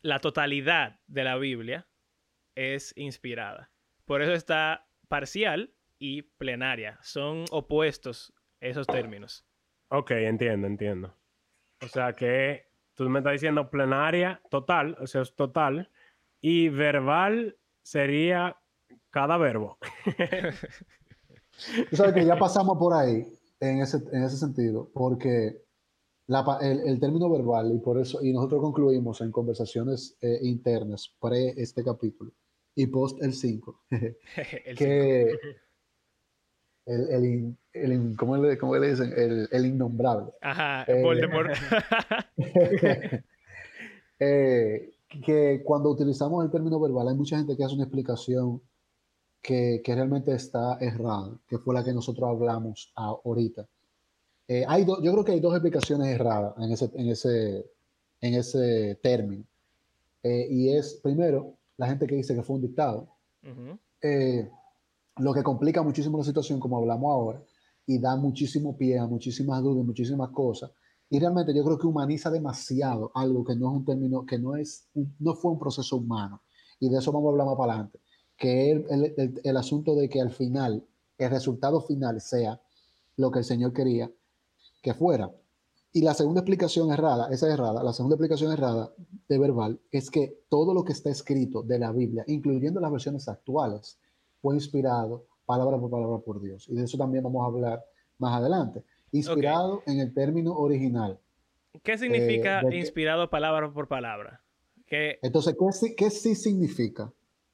[0.01, 1.87] la totalidad de la Biblia
[2.55, 3.71] es inspirada.
[4.05, 6.99] Por eso está parcial y plenaria.
[7.01, 9.45] Son opuestos esos términos.
[9.89, 11.15] Ok, entiendo, entiendo.
[11.81, 15.89] O sea que tú me estás diciendo plenaria total, o sea, es total,
[16.41, 18.57] y verbal sería
[19.11, 19.77] cada verbo.
[21.89, 23.25] Tú sabes que ya pasamos por ahí
[23.59, 25.61] en ese, en ese sentido, porque
[26.27, 31.13] la el, el término verbal, y por eso, y nosotros concluimos en conversaciones eh, internas
[31.19, 32.31] pre este capítulo
[32.75, 33.81] y post el 5,
[34.65, 35.31] El que
[36.85, 39.11] el, el, in- el in- ¿cómo, le, cómo le dicen?
[39.15, 40.31] El, el innombrable.
[40.41, 41.51] Ajá, Eh, Voldemort.
[44.21, 44.91] Eh,
[45.23, 48.61] que cuando utilizamos el término verbal hay mucha gente que hace una explicación
[49.41, 53.67] que, que realmente está errada, que fue la que nosotros hablamos ahorita.
[54.47, 57.65] Eh, hay do- yo creo que hay dos explicaciones erradas en ese, en ese,
[58.21, 59.45] en ese término.
[60.23, 63.07] Eh, y es, primero, la gente que dice que fue un dictado,
[63.43, 63.77] Ujú.
[64.01, 64.49] eh,
[65.17, 67.41] lo que complica muchísimo la situación, como hablamos ahora,
[67.85, 70.71] y da muchísimo pie a muchísimas dudas, muchísimas cosas.
[71.09, 74.55] Y realmente yo creo que humaniza demasiado algo que no es un término, que no,
[74.55, 76.41] es, un- no fue un proceso humano.
[76.79, 77.99] Y de eso vamos a hablar más para adelante.
[78.39, 78.85] Que el,
[79.17, 80.83] el- el asunto de que al final,
[81.17, 82.59] el resultado final sea
[83.17, 84.09] lo que el Señor quería
[84.81, 85.29] que fuera.
[85.91, 88.93] Y la segunda explicación errada, esa es errada, la segunda explicación errada
[89.27, 93.27] de verbal es que todo lo que está escrito de la Biblia, incluyendo las versiones
[93.27, 93.99] actuales,
[94.41, 96.69] fue inspirado palabra por palabra por Dios.
[96.69, 97.83] Y de eso también vamos a hablar
[98.19, 98.83] más adelante.
[99.11, 101.19] Inspirado en el término original.
[101.83, 104.41] ¿Qué significa eh, inspirado palabra por palabra?
[105.23, 107.11] Entonces, ¿qué, qué sí significa?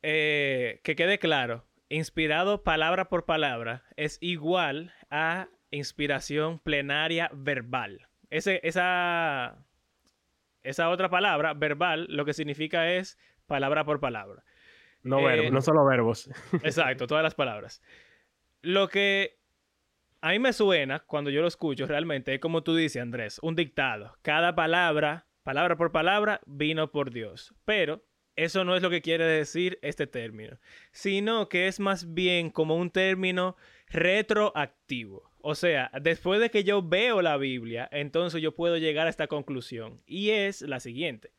[0.07, 8.07] Eh, que quede claro, inspirado palabra por palabra es igual a inspiración plenaria verbal.
[8.29, 9.65] Ese, esa,
[10.61, 14.43] esa otra palabra, verbal, lo que significa es palabra por palabra.
[15.01, 16.29] No, eh, no solo verbos.
[16.61, 17.81] Exacto, todas las palabras.
[18.61, 19.39] Lo que
[20.21, 23.55] a mí me suena cuando yo lo escucho realmente es como tú dices, Andrés, un
[23.55, 24.15] dictado.
[24.21, 27.55] Cada palabra, palabra por palabra, vino por Dios.
[27.65, 28.03] Pero
[28.35, 30.59] eso no es lo que quiere decir este término,
[30.91, 33.55] sino que es más bien como un término
[33.87, 35.31] retroactivo.
[35.41, 39.27] O sea, después de que yo veo la Biblia, entonces yo puedo llegar a esta
[39.27, 40.01] conclusión.
[40.05, 41.33] Y es la siguiente.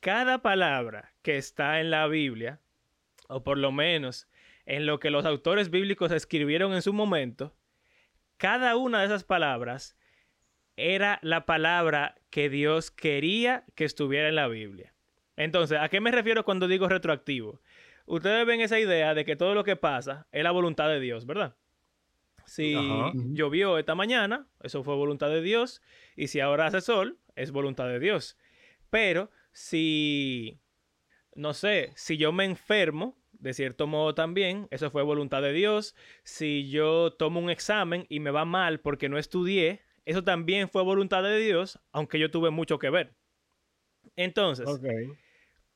[0.00, 2.60] Cada palabra que está en la Biblia,
[3.28, 4.28] o por lo menos
[4.64, 7.54] en lo que los autores bíblicos escribieron en su momento,
[8.38, 9.96] cada una de esas palabras
[10.76, 14.94] era la palabra que Dios quería que estuviera en la Biblia.
[15.38, 17.60] Entonces, ¿a qué me refiero cuando digo retroactivo?
[18.06, 21.26] Ustedes ven esa idea de que todo lo que pasa es la voluntad de Dios,
[21.26, 21.54] ¿verdad?
[22.44, 22.74] Si
[23.34, 25.80] llovió esta mañana, eso fue voluntad de Dios.
[26.16, 28.36] Y si ahora hace sol, es voluntad de Dios.
[28.90, 30.58] Pero si,
[31.36, 35.94] no sé, si yo me enfermo, de cierto modo también, eso fue voluntad de Dios.
[36.24, 40.82] Si yo tomo un examen y me va mal porque no estudié, eso también fue
[40.82, 43.14] voluntad de Dios, aunque yo tuve mucho que ver.
[44.16, 44.66] Entonces,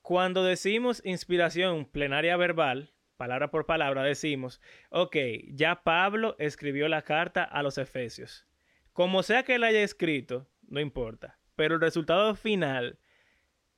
[0.03, 5.15] cuando decimos inspiración plenaria verbal, palabra por palabra, decimos, ok,
[5.47, 8.45] ya Pablo escribió la carta a los Efesios.
[8.91, 12.99] Como sea que él haya escrito, no importa, pero el resultado final,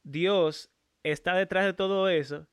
[0.01, 0.71] Dios
[1.03, 2.47] está detrás de todo eso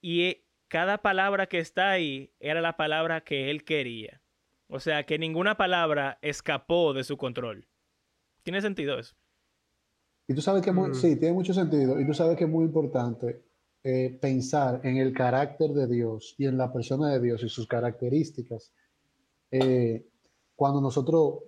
[0.00, 4.22] y cada palabra que está ahí era la palabra que él quería.
[4.66, 7.68] O sea, que ninguna palabra escapó de su control.
[8.44, 9.14] ¿Tiene sentido eso?
[10.30, 10.94] Y tú sabes que mm.
[10.94, 11.98] sí, tiene mucho sentido.
[11.98, 13.42] Y tú sabes que es muy importante
[13.82, 17.66] eh, pensar en el carácter de Dios y en la persona de Dios y sus
[17.66, 18.72] características,
[19.50, 20.06] eh,
[20.54, 21.40] cuando nosotros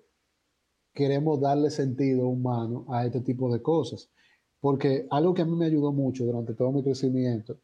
[0.92, 4.10] queremos darle sentido humano a este tipo de cosas.
[4.58, 7.60] Porque algo que a mí me ayudó mucho durante todo mi crecimiento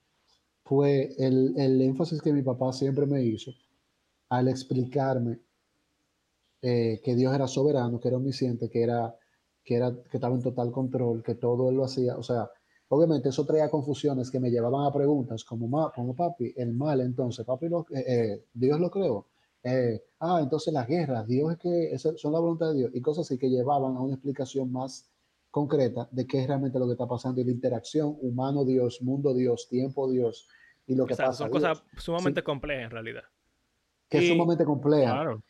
[0.62, 3.50] fue el, el énfasis que mi papá siempre me hizo
[4.28, 5.40] al explicarme
[6.62, 9.16] eh, que Dios era soberano, que era omnisciente, que, era,
[9.68, 12.16] que, era, que estaba en total control, que todo él lo hacía.
[12.16, 12.50] O sea,
[12.90, 17.44] Obviamente eso traía confusiones que me llevaban a preguntas como, como papi, el mal entonces,
[17.44, 19.26] papi, lo, eh, eh, Dios lo creó.
[19.62, 23.26] Eh, ah, entonces las guerras, Dios es que son la voluntad de Dios y cosas
[23.26, 25.10] así que llevaban a una explicación más
[25.50, 30.48] concreta de qué es realmente lo que está pasando y la interacción humano-Dios, mundo-Dios, tiempo-Dios
[30.86, 31.34] y lo que pasa.
[31.34, 33.24] Son cosas sumamente complejas en realidad.
[34.08, 35.12] Que es sumamente compleja.
[35.12, 35.42] Claro.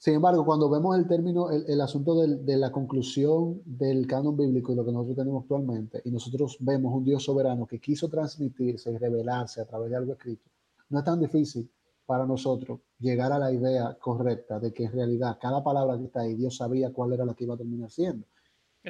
[0.00, 4.74] Sin embargo, cuando vemos el término, el, asunto de la conclusión del canon bíblico y
[4.74, 8.96] lo que nosotros tenemos actualmente, y nosotros vemos un Dios soberano que quiso transmitirse y
[8.96, 10.48] revelarse a través de algo escrito,
[10.88, 11.70] no es tan difícil
[12.06, 16.20] para nosotros llegar a la idea correcta de que en realidad cada palabra que está
[16.20, 18.24] ahí, Dios sabía cuál era la que iba a terminar siendo.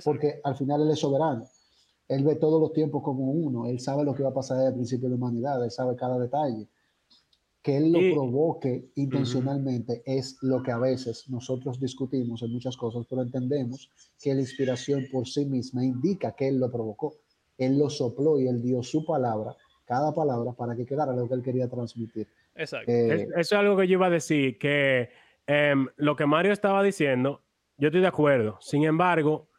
[0.05, 1.45] Porque al final Él es soberano.
[2.07, 3.67] Él ve todos los tiempos como uno.
[3.67, 5.65] Él sabe lo que va a pasar desde el principio de la humanidad.
[5.65, 6.69] Él sabe cada detalle
[7.63, 13.07] que él lo provoque intencionalmente es lo que a veces nosotros discutimos en muchas cosas,
[13.09, 17.17] pero entendemos que la inspiración por sí misma indica que él lo provocó.
[17.59, 21.35] Él lo sopló y él dio su palabra, cada palabra, para que quedara lo que
[21.35, 22.29] él quería transmitir.
[22.55, 22.91] Exacto.
[22.91, 25.11] Eh, eso es algo que yo iba a decir, que
[25.47, 27.43] em, lo que Mario estaba diciendo,
[27.77, 28.57] yo estoy de acuerdo.
[28.61, 29.51] Sin embargo,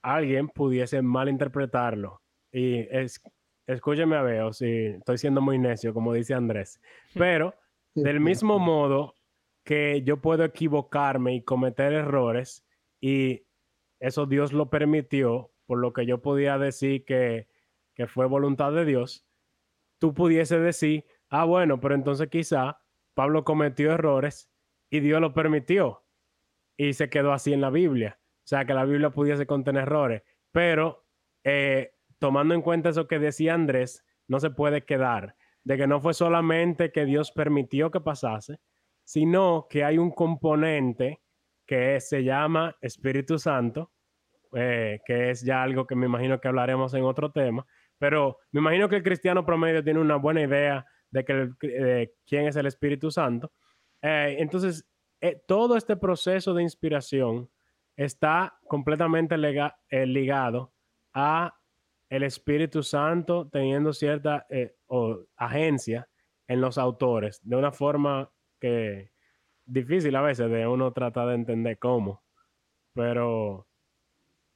[0.00, 2.22] alguien pudiese malinterpretarlo.
[2.50, 3.20] Y es,
[3.66, 6.80] escúcheme a ver, si estoy siendo muy necio, como dice Andrés,
[7.14, 7.54] pero
[7.94, 9.14] del mismo modo
[9.64, 12.64] que yo puedo equivocarme y cometer errores
[13.00, 13.44] y
[13.98, 17.48] eso Dios lo permitió, por lo que yo podía decir que,
[17.94, 19.26] que fue voluntad de Dios,
[19.98, 22.80] tú pudiese decir, ah, bueno, pero entonces quizá
[23.14, 24.50] Pablo cometió errores
[24.90, 26.04] y Dios lo permitió
[26.76, 28.18] y se quedó así en la Biblia.
[28.38, 31.04] O sea, que la Biblia pudiese contener errores, pero
[31.44, 36.00] eh, tomando en cuenta eso que decía Andrés, no se puede quedar de que no
[36.00, 38.60] fue solamente que Dios permitió que pasase,
[39.04, 41.20] sino que hay un componente
[41.66, 43.92] que se llama Espíritu Santo,
[44.54, 47.66] eh, que es ya algo que me imagino que hablaremos en otro tema,
[47.98, 52.56] pero me imagino que el cristiano promedio tiene una buena idea de, que quién es
[52.56, 53.52] el Espíritu Santo.
[54.02, 54.86] Eh, entonces,
[55.20, 57.50] eh, todo este proceso de inspiración
[57.96, 60.72] está completamente ligado
[61.12, 61.59] a
[62.10, 64.76] el Espíritu Santo teniendo cierta eh,
[65.36, 66.08] agencia
[66.48, 69.12] en los autores, de una forma que
[69.64, 72.22] difícil a veces de uno tratar de entender cómo,
[72.92, 73.68] pero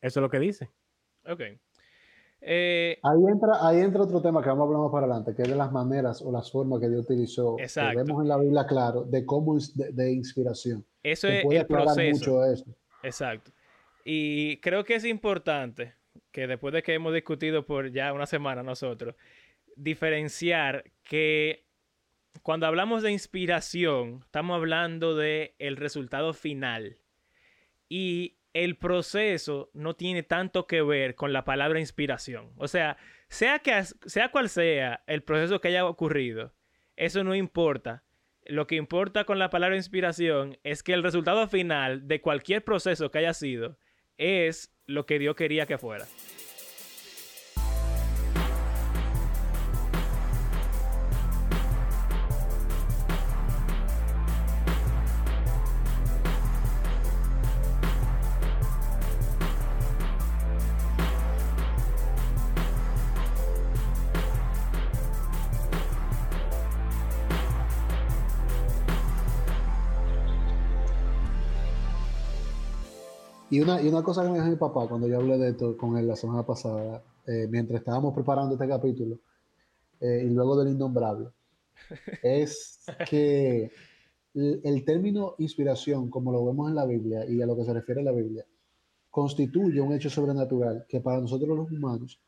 [0.00, 0.70] eso es lo que dice.
[1.26, 1.40] Ok.
[2.46, 5.42] Eh, ahí, entra, ahí entra otro tema que vamos a hablar más para adelante, que
[5.42, 7.56] es de las maneras o las formas que Dios utilizó.
[7.58, 8.04] Exacto.
[8.04, 10.84] vemos en la Biblia claro de cómo de, de inspiración.
[11.02, 12.18] Eso es el proceso.
[12.18, 12.66] Mucho eso.
[13.02, 13.52] Exacto.
[14.04, 15.94] Y creo que es importante
[16.34, 19.14] que después de que hemos discutido por ya una semana nosotros,
[19.76, 21.64] diferenciar que
[22.42, 26.98] cuando hablamos de inspiración, estamos hablando de el resultado final.
[27.88, 32.50] Y el proceso no tiene tanto que ver con la palabra inspiración.
[32.56, 32.96] O sea,
[33.28, 36.52] sea, que, sea cual sea el proceso que haya ocurrido,
[36.96, 38.02] eso no importa.
[38.44, 43.12] Lo que importa con la palabra inspiración es que el resultado final de cualquier proceso
[43.12, 43.78] que haya sido
[44.18, 46.06] es lo que Dios quería que fuera.
[73.54, 75.76] Y una, y una cosa que me dijo mi papá cuando yo hablé de esto
[75.76, 79.20] con él la semana pasada, eh, mientras estábamos preparando este capítulo,
[80.00, 81.28] eh, y luego del innombrable,
[82.24, 83.70] es que
[84.34, 88.00] el, término inspiración, como lo vemos en la Biblia y a lo que se refiere
[88.00, 88.44] a la Biblia,
[89.08, 92.20] constituye un hecho sobrenatural que para nosotros los humanos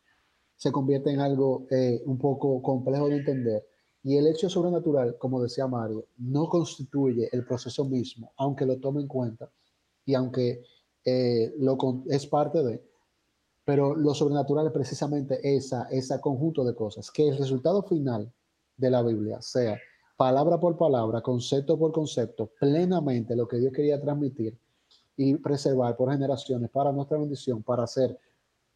[0.54, 3.66] se convierte en algo eh, un poco complejo de entender.
[4.04, 9.00] Y el hecho sobrenatural, como decía Mario, no constituye el proceso mismo, aunque lo tome
[9.00, 9.50] en cuenta
[10.04, 10.62] y aunque
[11.07, 12.83] eh, lo es parte de,
[13.64, 18.33] pero lo sobrenatural es precisamente esa, ese conjunto de cosas, que el resultado final
[18.77, 19.79] de la Biblia sea
[20.16, 24.59] palabra por palabra, concepto por concepto, plenamente lo que Dios quería transmitir
[25.16, 28.19] y preservar por generaciones para nuestra bendición, para hacer,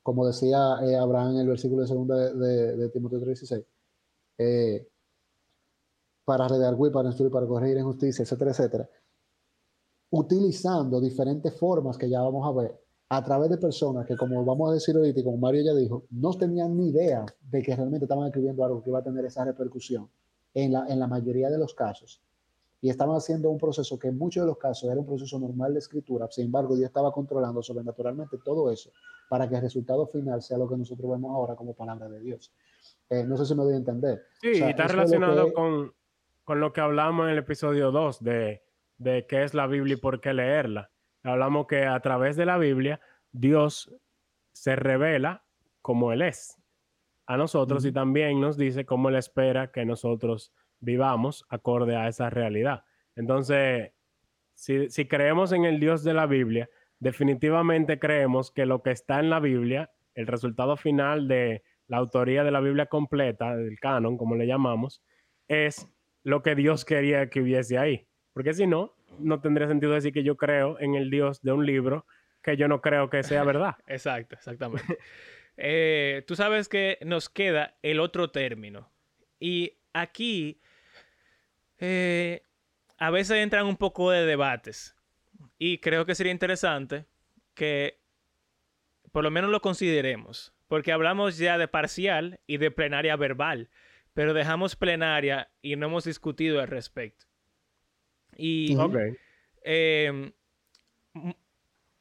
[0.00, 3.64] como decía eh, Abraham en el versículo segundo de, de, de Timoteo 3:16,
[4.38, 4.86] eh,
[6.24, 8.88] para redarguir, para instruir, para corregir en justicia, etcétera, etcétera
[10.10, 14.70] utilizando diferentes formas que ya vamos a ver a través de personas que, como vamos
[14.70, 18.04] a decir ahorita y como Mario ya dijo, no tenían ni idea de que realmente
[18.04, 20.08] estaban escribiendo algo que iba a tener esa repercusión
[20.54, 22.22] en la, en la mayoría de los casos.
[22.80, 25.72] Y estaban haciendo un proceso que en muchos de los casos era un proceso normal
[25.72, 28.90] de escritura, sin embargo, Dios estaba controlando sobrenaturalmente todo eso
[29.28, 32.52] para que el resultado final sea lo que nosotros vemos ahora como palabra de Dios.
[33.08, 34.22] Eh, no sé si me doy a entender.
[34.40, 35.92] Sí, y está relacionado con,
[36.44, 38.62] con lo que hablamos en el episodio 2 de
[39.00, 40.90] de qué es la Biblia y por qué leerla.
[41.24, 43.00] Hablamos que a través de la Biblia
[43.32, 43.92] Dios
[44.52, 45.44] se revela
[45.80, 46.58] como Él es
[47.26, 52.28] a nosotros y también nos dice cómo Él espera que nosotros vivamos acorde a esa
[52.28, 52.84] realidad.
[53.16, 53.92] Entonces,
[54.54, 59.18] si, si creemos en el Dios de la Biblia, definitivamente creemos que lo que está
[59.20, 64.18] en la Biblia, el resultado final de la autoría de la Biblia completa, del canon,
[64.18, 65.02] como le llamamos,
[65.48, 65.88] es
[66.22, 68.09] lo que Dios quería que hubiese ahí.
[68.32, 71.66] Porque si no, no tendría sentido decir que yo creo en el Dios de un
[71.66, 72.06] libro
[72.42, 73.76] que yo no creo que sea verdad.
[73.86, 74.98] Exacto, exactamente.
[75.56, 78.90] Eh, tú sabes que nos queda el otro término.
[79.38, 80.60] Y aquí
[81.78, 82.44] eh,
[82.96, 84.96] a veces entran un poco de debates.
[85.58, 87.04] Y creo que sería interesante
[87.54, 88.00] que
[89.12, 90.54] por lo menos lo consideremos.
[90.66, 93.68] Porque hablamos ya de parcial y de plenaria verbal.
[94.14, 97.26] Pero dejamos plenaria y no hemos discutido al respecto.
[98.40, 98.74] Y
[99.62, 100.32] em,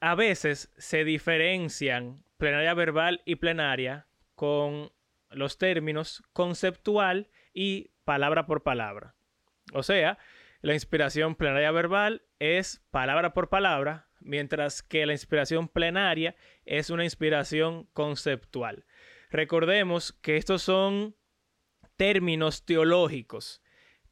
[0.00, 4.90] a veces se diferencian plenaria verbal y plenaria con
[5.30, 9.14] los términos conceptual y palabra por palabra.
[9.74, 10.18] O sea,
[10.62, 16.34] la inspiración plenaria verbal es palabra por palabra, mientras que la inspiración plenaria
[16.64, 18.86] es una inspiración conceptual.
[19.30, 21.14] Recordemos que estos son
[21.96, 23.62] términos teológicos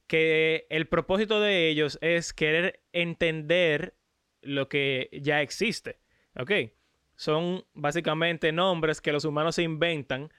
[0.09, 3.95] que el propósito de ellos es querer entender
[4.43, 6.01] lo que ya existe.
[6.37, 6.51] ¿Ok?
[7.15, 10.33] Son básicamente nombres que los humanos se inventan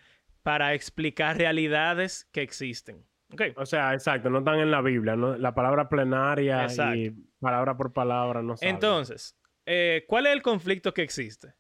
[0.43, 3.05] para explicar realidades que existen.
[3.31, 3.53] Okay.
[3.57, 5.37] O sea, exacto, no están en la Biblia, ¿no?
[5.37, 6.65] la palabra plenaria
[6.95, 11.53] y palabra por palabra no Entonces, eh, ¿cuál es el conflicto que existe?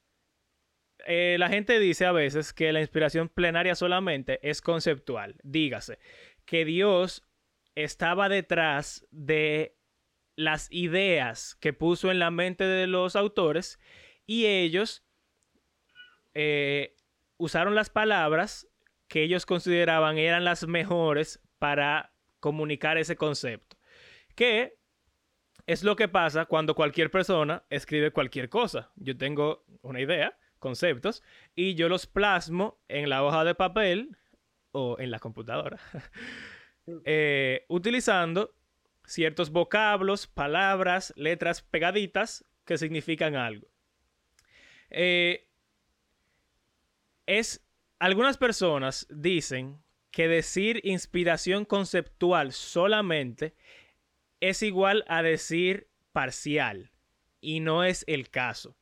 [1.05, 5.35] Eh, la gente dice a veces que la inspiración plenaria solamente es conceptual.
[5.43, 5.99] Dígase,
[6.45, 7.28] que Dios
[7.83, 9.77] estaba detrás de
[10.35, 13.79] las ideas que puso en la mente de los autores
[14.25, 15.03] y ellos
[16.33, 16.95] eh,
[17.37, 18.67] usaron las palabras
[19.07, 23.77] que ellos consideraban eran las mejores para comunicar ese concepto.
[24.35, 24.77] Que
[25.65, 28.91] es lo que pasa cuando cualquier persona escribe cualquier cosa.
[28.95, 31.23] Yo tengo una idea, conceptos,
[31.55, 34.17] y yo los plasmo en la hoja de papel
[34.71, 35.79] o en la computadora,
[37.05, 38.53] eh, utilizando
[39.05, 43.67] ciertos vocablos, palabras, letras pegaditas que significan algo.
[44.89, 45.47] Eh,
[47.25, 47.65] es,
[47.99, 49.81] algunas personas dicen
[50.11, 53.55] que decir inspiración conceptual solamente
[54.39, 56.91] es igual a decir parcial
[57.41, 58.75] y no es el caso.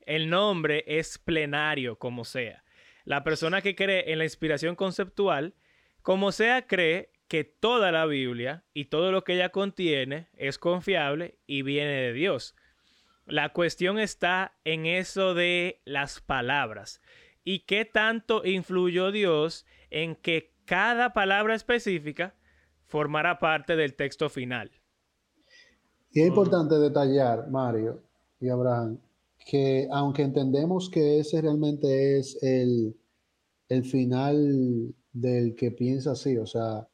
[0.00, 2.64] El nombre es plenario como sea.
[3.04, 5.54] La persona que cree en la inspiración conceptual,
[6.02, 11.38] como sea, cree que toda la Biblia y todo lo que ella contiene es confiable
[11.46, 12.54] y viene de Dios.
[13.26, 17.00] La cuestión está en eso de las palabras
[17.42, 22.34] y qué tanto influyó Dios en que cada palabra específica
[22.86, 24.70] formará parte del texto final.
[26.12, 28.02] Y es importante detallar, Mario
[28.40, 28.98] y Abraham,
[29.46, 32.96] que aunque entendemos que ese realmente es el,
[33.68, 36.86] el final del que piensa así, o sea,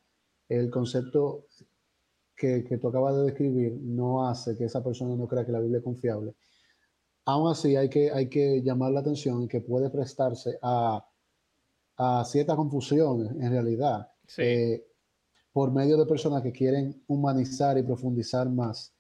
[0.50, 1.46] el concepto
[2.36, 5.60] que, que tú acabas de describir no hace que esa persona no crea que la
[5.60, 6.34] Biblia es confiable.
[7.24, 11.06] Aún así, hay que, hay que llamar la atención que puede prestarse a,
[11.96, 14.84] a ciertas confusiones, en realidad, eh,
[15.52, 18.94] por medio de personas que quieren humanizar y profundizar más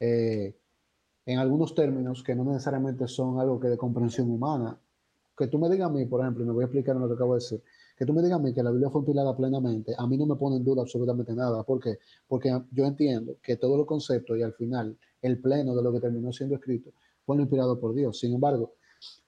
[0.00, 0.56] eh,
[1.24, 4.80] en algunos términos que no necesariamente son algo que de comprensión humana.
[5.36, 7.14] Que tú me digas a mí, por ejemplo, y me voy a explicar lo que
[7.14, 7.62] acabo de decir,
[7.96, 10.26] que tú me digas a mí que la Biblia fue empilada plenamente, a mí no
[10.26, 11.62] me pone en duda absolutamente nada.
[11.62, 11.98] ¿Por qué?
[12.28, 16.00] Porque yo entiendo que todos los conceptos y al final el pleno de lo que
[16.00, 16.90] terminó siendo escrito
[17.24, 18.18] fue inspirado por Dios.
[18.18, 18.74] Sin embargo,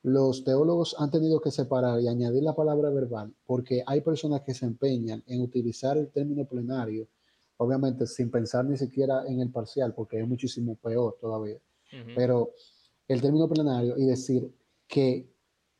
[0.02, 4.54] los teólogos han tenido que separar y añadir la palabra verbal porque hay personas que
[4.54, 7.08] se empeñan en utilizar el término plenario,
[7.56, 11.58] obviamente sin pensar ni siquiera en el parcial, porque es muchísimo peor todavía.
[12.14, 12.52] Pero
[13.08, 14.52] el término plenario y decir
[14.86, 15.26] que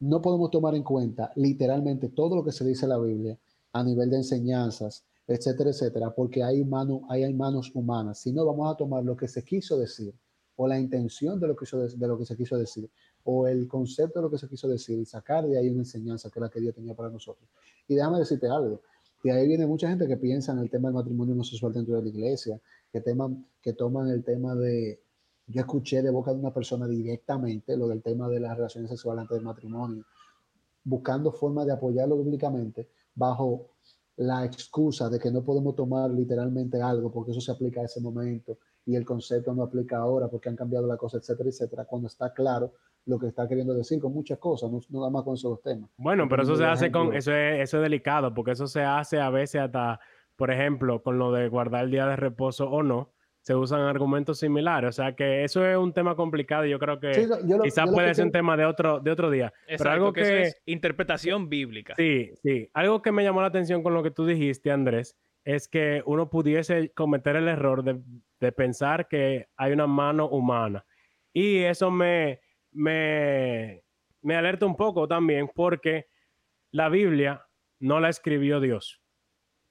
[0.01, 3.38] no podemos tomar en cuenta literalmente todo lo que se dice en la Biblia
[3.72, 8.76] a nivel de enseñanzas, etcétera, etcétera, porque hay, mano, hay, manos humanas, sino vamos a
[8.76, 10.14] tomar lo que se quiso decir
[10.57, 12.90] o la intención de lo, que de lo que se quiso decir
[13.24, 16.30] o el concepto de lo que se quiso decir y sacar de ahí una enseñanza
[16.30, 17.49] que es la que Dios tenía para nosotros.
[17.86, 18.80] Y déjame decirte algo,
[19.22, 22.03] de ahí viene mucha gente que piensa en el tema del matrimonio homosexual dentro de
[22.03, 25.01] la iglesia, que, teman, que toman el tema de,
[25.49, 29.22] yo escuché de boca de una persona directamente lo del tema de las relaciones sexuales
[29.22, 30.05] antes del matrimonio,
[30.84, 33.70] buscando formas de apoyarlo bíblicamente bajo
[34.16, 38.01] la excusa de que no podemos tomar literalmente algo porque eso se aplica a ese
[38.01, 42.09] momento y el concepto no aplica ahora porque han cambiado la cosa, etcétera, etcétera, cuando
[42.09, 42.72] está claro
[43.07, 45.88] lo que está queriendo decir con muchas cosas, no, nada más con esos temas.
[45.96, 49.18] Bueno, pero eso se hace con, eso es, eso es delicado, porque eso se hace
[49.20, 49.99] a veces hasta,
[50.36, 53.12] por ejemplo, con lo de guardar el día de reposo o no,
[53.49, 54.90] se usan argumentos similares.
[54.90, 57.26] O sea que eso es un tema complicado y yo creo que
[57.62, 59.55] quizás puede ser un tema de otro, de otro día.
[59.66, 61.94] pero algo que, es interpretación bíblica.
[61.96, 62.68] Sí, sí.
[62.74, 66.28] Algo que me llamó la atención con lo que tú dijiste, Andrés, es que uno
[66.28, 68.03] pudiese cometer el error de,
[68.38, 70.84] de pensar que hay una mano humana.
[71.32, 73.82] Y eso me, me,
[74.20, 76.09] me alerta un poco también porque
[76.70, 77.46] la Biblia
[77.78, 79.01] no la escribió Dios,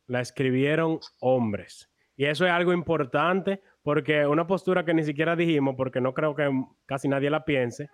[0.07, 1.91] la escribieron hombres.
[2.17, 6.35] Y eso es algo importante porque una postura que ni siquiera dijimos, porque no creo
[6.35, 6.49] que
[6.85, 7.89] casi nadie la piense,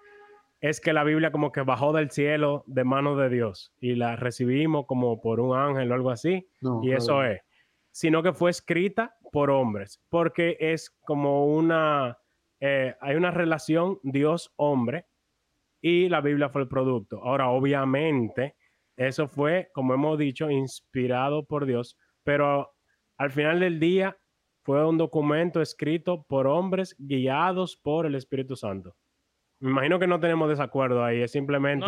[0.61, 4.15] es que la Biblia como que bajó del cielo de mano de Dios y la
[4.15, 6.47] recibimos como por un ángel o algo así.
[6.81, 7.41] y eso es.
[7.91, 12.17] Sino que fue escrita por hombres, porque es como una
[12.65, 15.05] eh, hay una relación Dios-hombre
[15.81, 17.21] y la Biblia fue el producto.
[17.21, 18.55] Ahora, obviamente,
[18.95, 22.73] eso fue, como hemos dicho, inspirado por Dios, pero
[23.17, 24.17] al final del día
[24.63, 28.95] fue un documento escrito por hombres guiados por el Espíritu Santo.
[29.59, 31.85] Me imagino que no tenemos desacuerdo ahí, es simplemente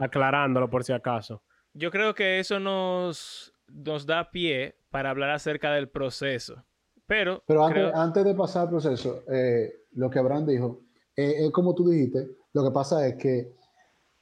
[0.00, 1.42] aclarándolo por si acaso.
[1.72, 6.64] Yo creo que eso nos, nos da pie para hablar acerca del proceso.
[7.06, 10.80] Pero, Pero antes, de pasar al proceso, eh, lo que Abraham dijo,
[11.16, 13.52] eh, es como tú dijiste, lo que pasa es que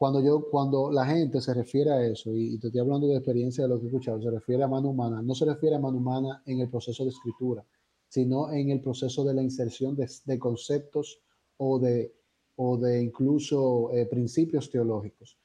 [0.01, 3.65] cuando, yo, cuando la gente se refiere a eso, y, te estoy hablando de experiencia
[3.65, 5.99] de lo que he escuchado, se refiere a mano humana, no se refiere a mano
[5.99, 7.63] humana en el proceso de escritura,
[8.09, 11.21] sino en el proceso de la inserción de, conceptos
[11.59, 12.15] o de,
[12.57, 15.37] o de incluso eh, principios teológicos.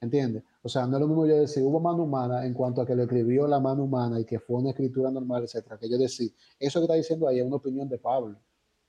[0.00, 0.42] ¿Entiendes?
[0.62, 2.96] O sea, no es lo mismo yo decir, hubo mano humana en cuanto a que
[2.96, 6.34] lo escribió la mano humana y que fue una escritura normal, etcétera, que yo decir,
[6.58, 8.36] eso que está diciendo ahí es una opinión de Pablo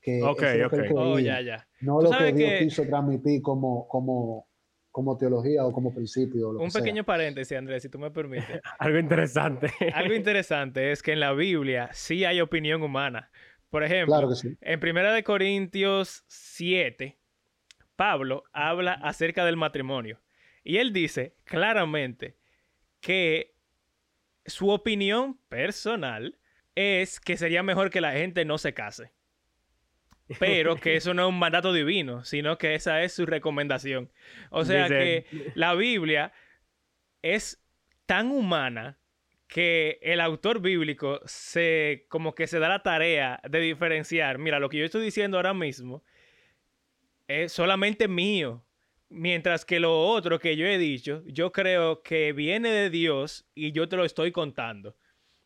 [0.02, 0.86] Que Ok, eso es lo que ok.
[0.86, 1.68] él Oh, ya, ya.
[1.82, 4.48] No Tú lo que Dios que- quiso transmitir como, como,
[4.94, 6.50] como teología o como principio.
[6.50, 6.82] o lo Un que sea.
[6.82, 8.62] pequeño paréntesis, Andrés, si tú me permites.
[8.80, 9.72] Algo interesante.
[9.94, 13.32] Algo interesante es que en la Biblia sí hay opinión humana.
[13.72, 14.56] Por ejemplo, Claro que sí.
[14.62, 17.18] en Primera de Corintios 7,
[17.96, 20.22] Pablo habla acerca del matrimonio.
[20.64, 22.38] Y él dice claramente
[23.02, 23.56] que
[24.46, 26.38] su opinión personal
[26.76, 29.12] es que sería mejor que la gente no se case.
[30.40, 34.12] Pero que eso no es un mandato divino, sino que esa es su recomendación.
[34.50, 36.32] O sea Dice- que la Biblia
[37.22, 37.62] es
[38.06, 38.98] tan humana
[39.48, 44.70] que el autor bíblico se como que se da la tarea de diferenciar, mira, lo
[44.70, 46.04] que yo estoy diciendo ahora mismo
[47.28, 48.66] es solamente mío,
[49.10, 53.72] mientras que lo otro que yo he dicho, yo creo que viene de Dios y
[53.72, 54.96] yo te lo estoy contando.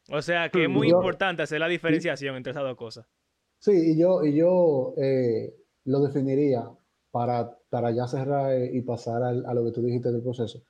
[0.10, 3.06] O sea que es muy importante hacer la diferenciación entre esas dos cosas.
[3.60, 5.56] Sí, y yo, y yo eh,
[5.86, 6.70] lo definiría
[7.12, 10.62] para, para ya cerrar eh, y pasar al- a lo que tú dijiste del proceso.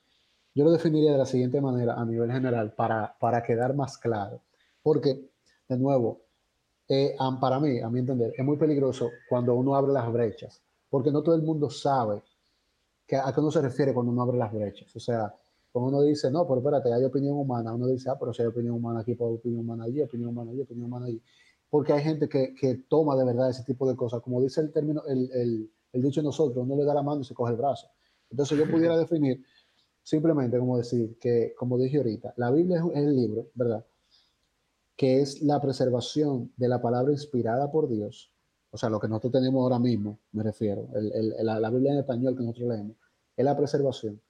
[0.55, 4.41] Yo lo definiría de la siguiente manera a nivel general para, para quedar más claro.
[4.83, 5.29] Porque,
[5.69, 6.21] de nuevo,
[6.89, 11.11] eh, para mí, a mi entender, es muy peligroso cuando uno abre las brechas, porque
[11.11, 12.23] no todo el mundo sabe
[13.23, 14.93] a qué uno se refiere cuando uno abre las brechas.
[14.95, 15.33] O sea,
[15.71, 18.47] cuando uno dice, no, pero espérate, hay opinión humana, uno dice, ah, pero si hay
[18.49, 21.21] opinión humana aquí, pues opinión humana allí, opinión humana allí, opinión humana allí.
[21.69, 24.21] Porque hay gente que, que toma de verdad ese tipo de cosas.
[24.21, 27.21] Como dice el término, el, el, el dicho de nosotros, uno le da la mano
[27.21, 27.87] y se coge el brazo.
[28.29, 29.43] Entonces yo pudiera definir
[30.03, 33.85] simplemente como decir que, como dije ahorita, la Biblia es, el libro, ¿verdad?
[34.95, 38.31] Que es la preservación de la palabra inspirada por Dios.
[38.71, 41.91] O sea, lo que nosotros tenemos ahora mismo, me refiero, el- el- la, la Biblia
[41.93, 42.95] en español que nosotros leemos,
[43.35, 44.21] es la preservación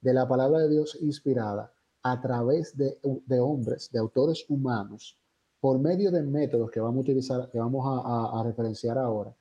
[0.00, 1.72] de la palabra de Dios inspirada
[2.02, 5.18] a través de, de hombres, de autores humanos,
[5.60, 9.34] por medio de métodos que vamos a utilizar, que vamos a, a- a referenciar ahora,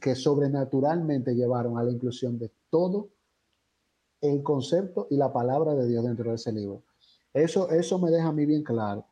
[0.00, 3.10] que sobrenaturalmente llevaron a la inclusión de todo
[4.20, 6.82] el concepto y la palabra de Dios dentro de ese libro.
[7.34, 9.04] Eso, eso me deja a mí bien claro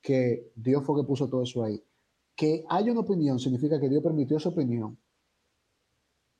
[0.00, 1.82] que Dios fue que puso todo eso ahí.
[2.34, 4.96] Que haya una opinión significa que Dios permitió esa opinión.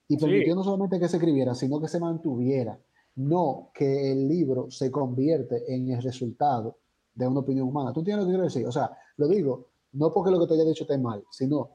[0.08, 0.20] Y Sí.
[0.24, 2.78] permitió no solamente que se escribiera, sino que se mantuviera.
[3.16, 6.78] No que el libro se convierte en el resultado
[7.16, 7.92] de una opinión humana.
[7.92, 8.66] ¿Tú entiendes lo que quiero decir?
[8.66, 11.70] O sea, lo digo, no porque lo que te haya dicho esté mal, sino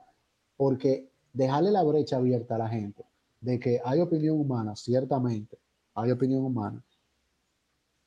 [0.55, 3.03] porque dejarle la brecha abierta a la gente
[3.41, 5.57] de que hay opinión humana, ciertamente,
[5.95, 6.81] hay opinión humana,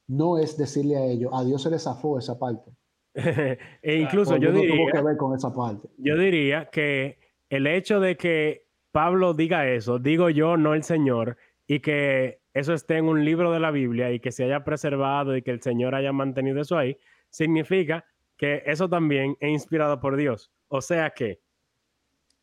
[0.06, 2.70] no es decirle a ellos, a Dios se le zafó esa parte.
[3.82, 5.88] e incluso yo no tuvo diría, que ver con esa parte.
[5.98, 7.18] yo diría que
[7.48, 12.72] el hecho de que Pablo diga eso, digo yo, no el Señor, y que eso
[12.72, 15.60] esté en un libro de la Biblia y que se haya preservado y que el
[15.60, 16.96] Señor haya mantenido eso ahí,
[17.34, 18.04] significa
[18.36, 20.52] que eso también es inspirado por Dios.
[20.68, 21.40] O sea que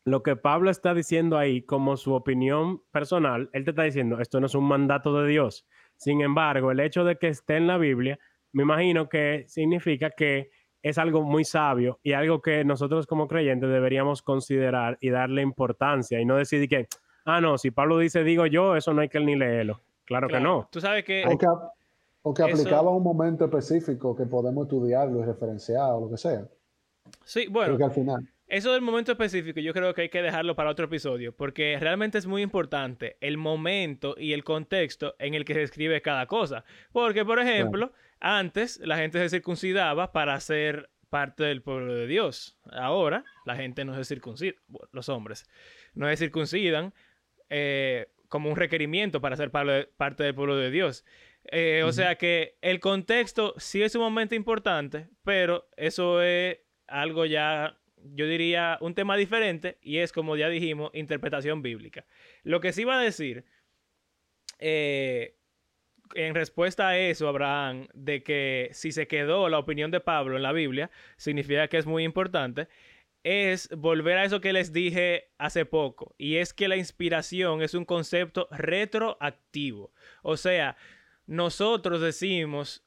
[0.04, 4.38] lo que Pablo está diciendo ahí como su opinión personal, él te está diciendo, esto
[4.38, 5.66] no es un mandato de Dios.
[5.96, 8.18] Sin embargo, el hecho de que esté en la Biblia,
[8.52, 10.50] me imagino que significa que
[10.82, 16.20] es algo muy sabio y algo que nosotros como creyentes deberíamos considerar y darle importancia
[16.20, 16.86] y no decir que,
[17.24, 19.80] ah, no, si Pablo dice digo yo, eso no hay que ni leerlo.
[20.04, 20.44] Claro, que Claro.
[20.44, 20.68] no.
[20.70, 21.46] Tú sabes que que,
[22.22, 26.16] o que aplicaba a un momento específico que podemos estudiarlo y referenciar o lo que
[26.16, 26.46] sea.
[27.24, 30.70] sí, bueno, al final, Eso del momento específico yo creo que hay que dejarlo para
[30.70, 35.54] otro episodio, porque realmente es muy importante el momento y el contexto en el que
[35.54, 36.64] se escribe cada cosa.
[36.92, 42.56] Porque, por ejemplo, antes la gente se circuncidaba para ser parte del pueblo de Dios.
[42.70, 44.54] Ahora la gente no se circuncida,
[44.92, 45.46] los hombres
[45.94, 46.94] no se circuncidan
[47.50, 51.04] eh, como un requerimiento para ser parte del pueblo de Dios.
[51.44, 57.78] Eh, O sea que el contexto sí es sumamente importante, pero eso es algo ya,
[57.96, 62.06] yo diría, un tema diferente y es, como ya dijimos, interpretación bíblica.
[62.42, 63.44] Lo que sí iba a decir,
[64.58, 65.36] eh,
[66.14, 70.42] en respuesta a eso, Abraham, de que si se quedó la opinión de Pablo en
[70.42, 72.68] la Biblia, significa que es muy importante,
[73.24, 77.74] es volver a eso que les dije hace poco, y es que la inspiración es
[77.74, 79.92] un concepto retroactivo.
[80.22, 80.76] O sea,
[81.32, 82.84] nosotros decimos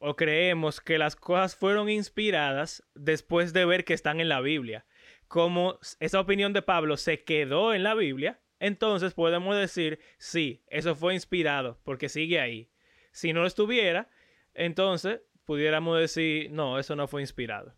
[0.00, 4.84] o creemos que las cosas fueron inspiradas después de ver que están en la Biblia.
[5.28, 10.94] Como esa opinión de Pablo se quedó en la Biblia, entonces podemos decir, sí, eso
[10.94, 12.68] fue inspirado, porque sigue ahí.
[13.12, 14.10] Si no estuviera,
[14.52, 17.72] entonces pudiéramos decir, no, eso no fue inspirado.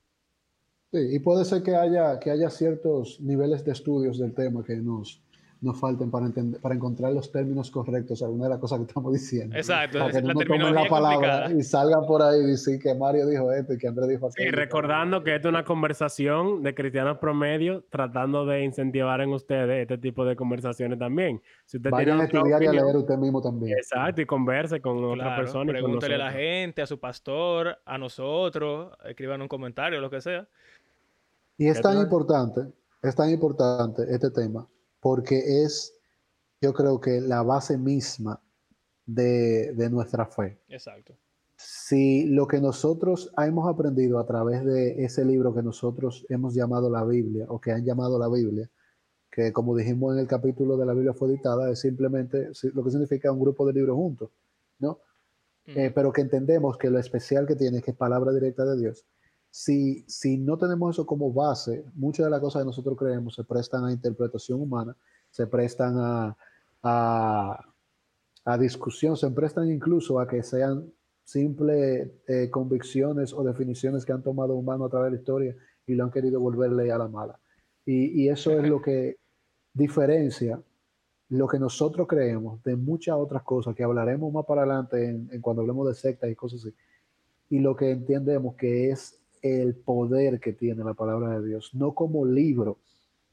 [0.90, 4.74] sí, y puede ser que haya, que haya ciertos niveles de estudios del tema que
[4.78, 5.22] nos,
[5.60, 9.12] nos falten para, entender, para encontrar los términos correctos, alguna de las cosas que estamos
[9.12, 9.56] diciendo.
[9.56, 11.52] Exacto, Para que no la tomen la palabra complicada.
[11.52, 14.42] y salgan por ahí y decir que Mario dijo esto y que Andrés dijo Sí,
[14.42, 14.56] aquello.
[14.56, 19.98] recordando que esto es una conversación de cristianos promedio tratando de incentivar en ustedes este
[19.98, 21.42] tipo de conversaciones también.
[21.64, 23.76] Si usted Vayan a tiene otra estudiar y a leer usted mismo también.
[23.78, 25.64] Exacto, y converse con otra Claro, persona.
[25.72, 30.20] con pregúntele a la gente, a su pastor, a nosotros, escriban un comentario, lo que
[30.20, 30.46] sea.
[31.56, 32.60] Y es ¿Qué tan importante,
[33.02, 34.66] es tan importante este tema,
[35.00, 35.94] porque es,
[36.60, 38.40] yo creo que la base misma
[39.06, 40.60] de, de nuestra fe.
[40.68, 41.14] Exacto.
[41.56, 46.88] Si lo que nosotros hemos aprendido a través de ese libro que nosotros hemos llamado
[46.88, 48.70] la Biblia, o que han llamado la Biblia,
[49.30, 52.84] que como dijimos en el capítulo de la Biblia fue dictada, es simplemente si- lo
[52.84, 54.30] que significa un grupo de libros juntos,
[54.78, 55.00] ¿no?
[55.66, 58.78] Eh, pero que entendemos que lo especial que tiene es que es palabra directa de
[58.78, 59.04] Dios.
[59.50, 63.44] Si, si no tenemos eso como base, muchas de las cosas que nosotros creemos se
[63.44, 64.96] prestan a interpretación humana,
[65.30, 66.36] se prestan a,
[66.82, 67.64] a,
[68.44, 70.92] a discusión, se prestan incluso a que sean
[71.24, 75.94] simples eh, convicciones o definiciones que han tomado humanos a través de la historia y
[75.94, 77.38] lo han querido volverle a la mala.
[77.84, 79.16] Y, y eso es lo que
[79.72, 80.60] diferencia
[81.30, 85.40] lo que nosotros creemos de muchas otras cosas que hablaremos más para adelante en, en
[85.42, 86.74] cuando hablemos de sectas y cosas así,
[87.50, 91.94] y lo que entendemos que es el poder que tiene la palabra de Dios, no
[91.94, 92.78] como libro,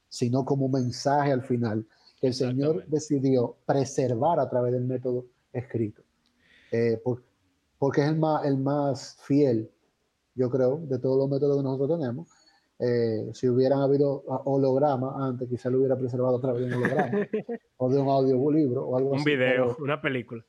[0.08, 1.84] sino como mensaje al final,
[2.20, 6.02] que el Señor decidió preservar a través del método escrito,
[6.72, 7.22] Eh, por-
[7.78, 9.70] porque es el más, el más fiel,
[10.34, 12.28] yo creo, de todos los métodos que nosotros tenemos.
[12.78, 16.82] Eh, si hubieran habido ah, hologramas antes, quizá lo hubiera preservado a través de un
[16.82, 17.10] holograma
[17.78, 19.30] o de un audiolibro o algo Un así.
[19.30, 20.44] video, pero- una película.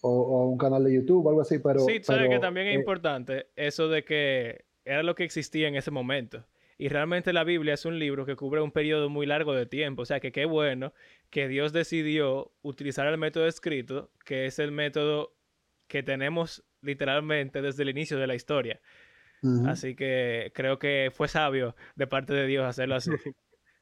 [0.00, 1.80] o, o un canal de YouTube algo así, pero...
[1.80, 5.68] sí, sabes que pero, también es eh, importante eso de que era lo que existía
[5.68, 6.46] en ese momento.
[6.78, 10.02] Y realmente la Biblia es un libro que cubre un periodo muy largo de tiempo.
[10.02, 10.92] O sea que qué bueno
[11.30, 15.32] que Dios decidió utilizar el método escrito, que es el método
[15.86, 18.80] que tenemos literalmente desde el inicio de la historia.
[19.68, 23.10] Así que creo que fue sabio de parte de Dios hacerlo así.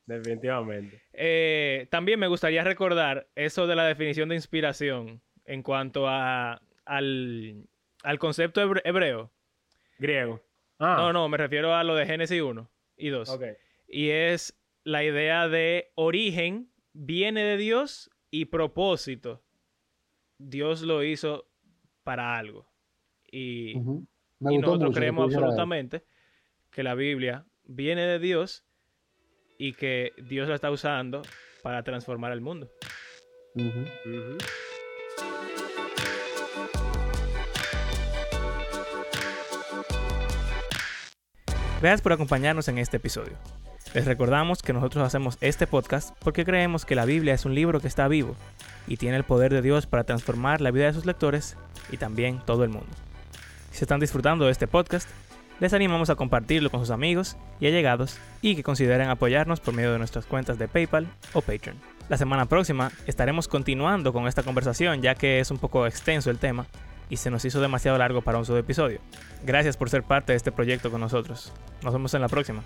[0.06, 1.02] Definitivamente.
[1.12, 7.66] Eh, también me gustaría recordar eso de la definición de inspiración en cuanto a, al,
[8.02, 9.30] al concepto hebre- hebreo.
[9.98, 10.42] Griego.
[10.80, 13.28] Ah, No, no, me refiero a lo de Génesis 1 y 2.
[13.28, 13.44] ok.
[13.86, 19.42] Y es la idea de origen, viene de Dios y propósito.
[20.38, 21.46] Dios lo hizo
[22.02, 22.66] para algo.
[23.30, 23.74] Y,
[24.40, 26.02] nosotros mucho creemos absolutamente
[26.70, 28.64] que la Biblia viene de Dios
[29.58, 31.22] y que Dios la está usando
[31.62, 32.70] para transformar el mundo.
[41.80, 43.32] Gracias por acompañarnos en este episodio.
[43.94, 47.80] Les recordamos que nosotros hacemos este podcast porque creemos que la Biblia es un libro
[47.80, 48.36] que está vivo
[48.86, 51.56] y tiene el poder de Dios para transformar la vida de sus lectores
[51.90, 52.86] y también todo el mundo.
[53.70, 55.08] Si están disfrutando de este podcast,
[55.58, 59.92] les animamos a compartirlo con sus amigos y allegados y que consideren apoyarnos por medio
[59.92, 61.78] de nuestras cuentas de PayPal o Patreon.
[62.10, 66.38] La semana próxima estaremos continuando con esta conversación ya que es un poco extenso el
[66.38, 66.66] tema
[67.10, 69.00] y se nos hizo demasiado largo para un solo episodio.
[69.44, 71.52] Gracias por ser parte de este proyecto con nosotros.
[71.82, 72.62] Nos vemos en la próxima.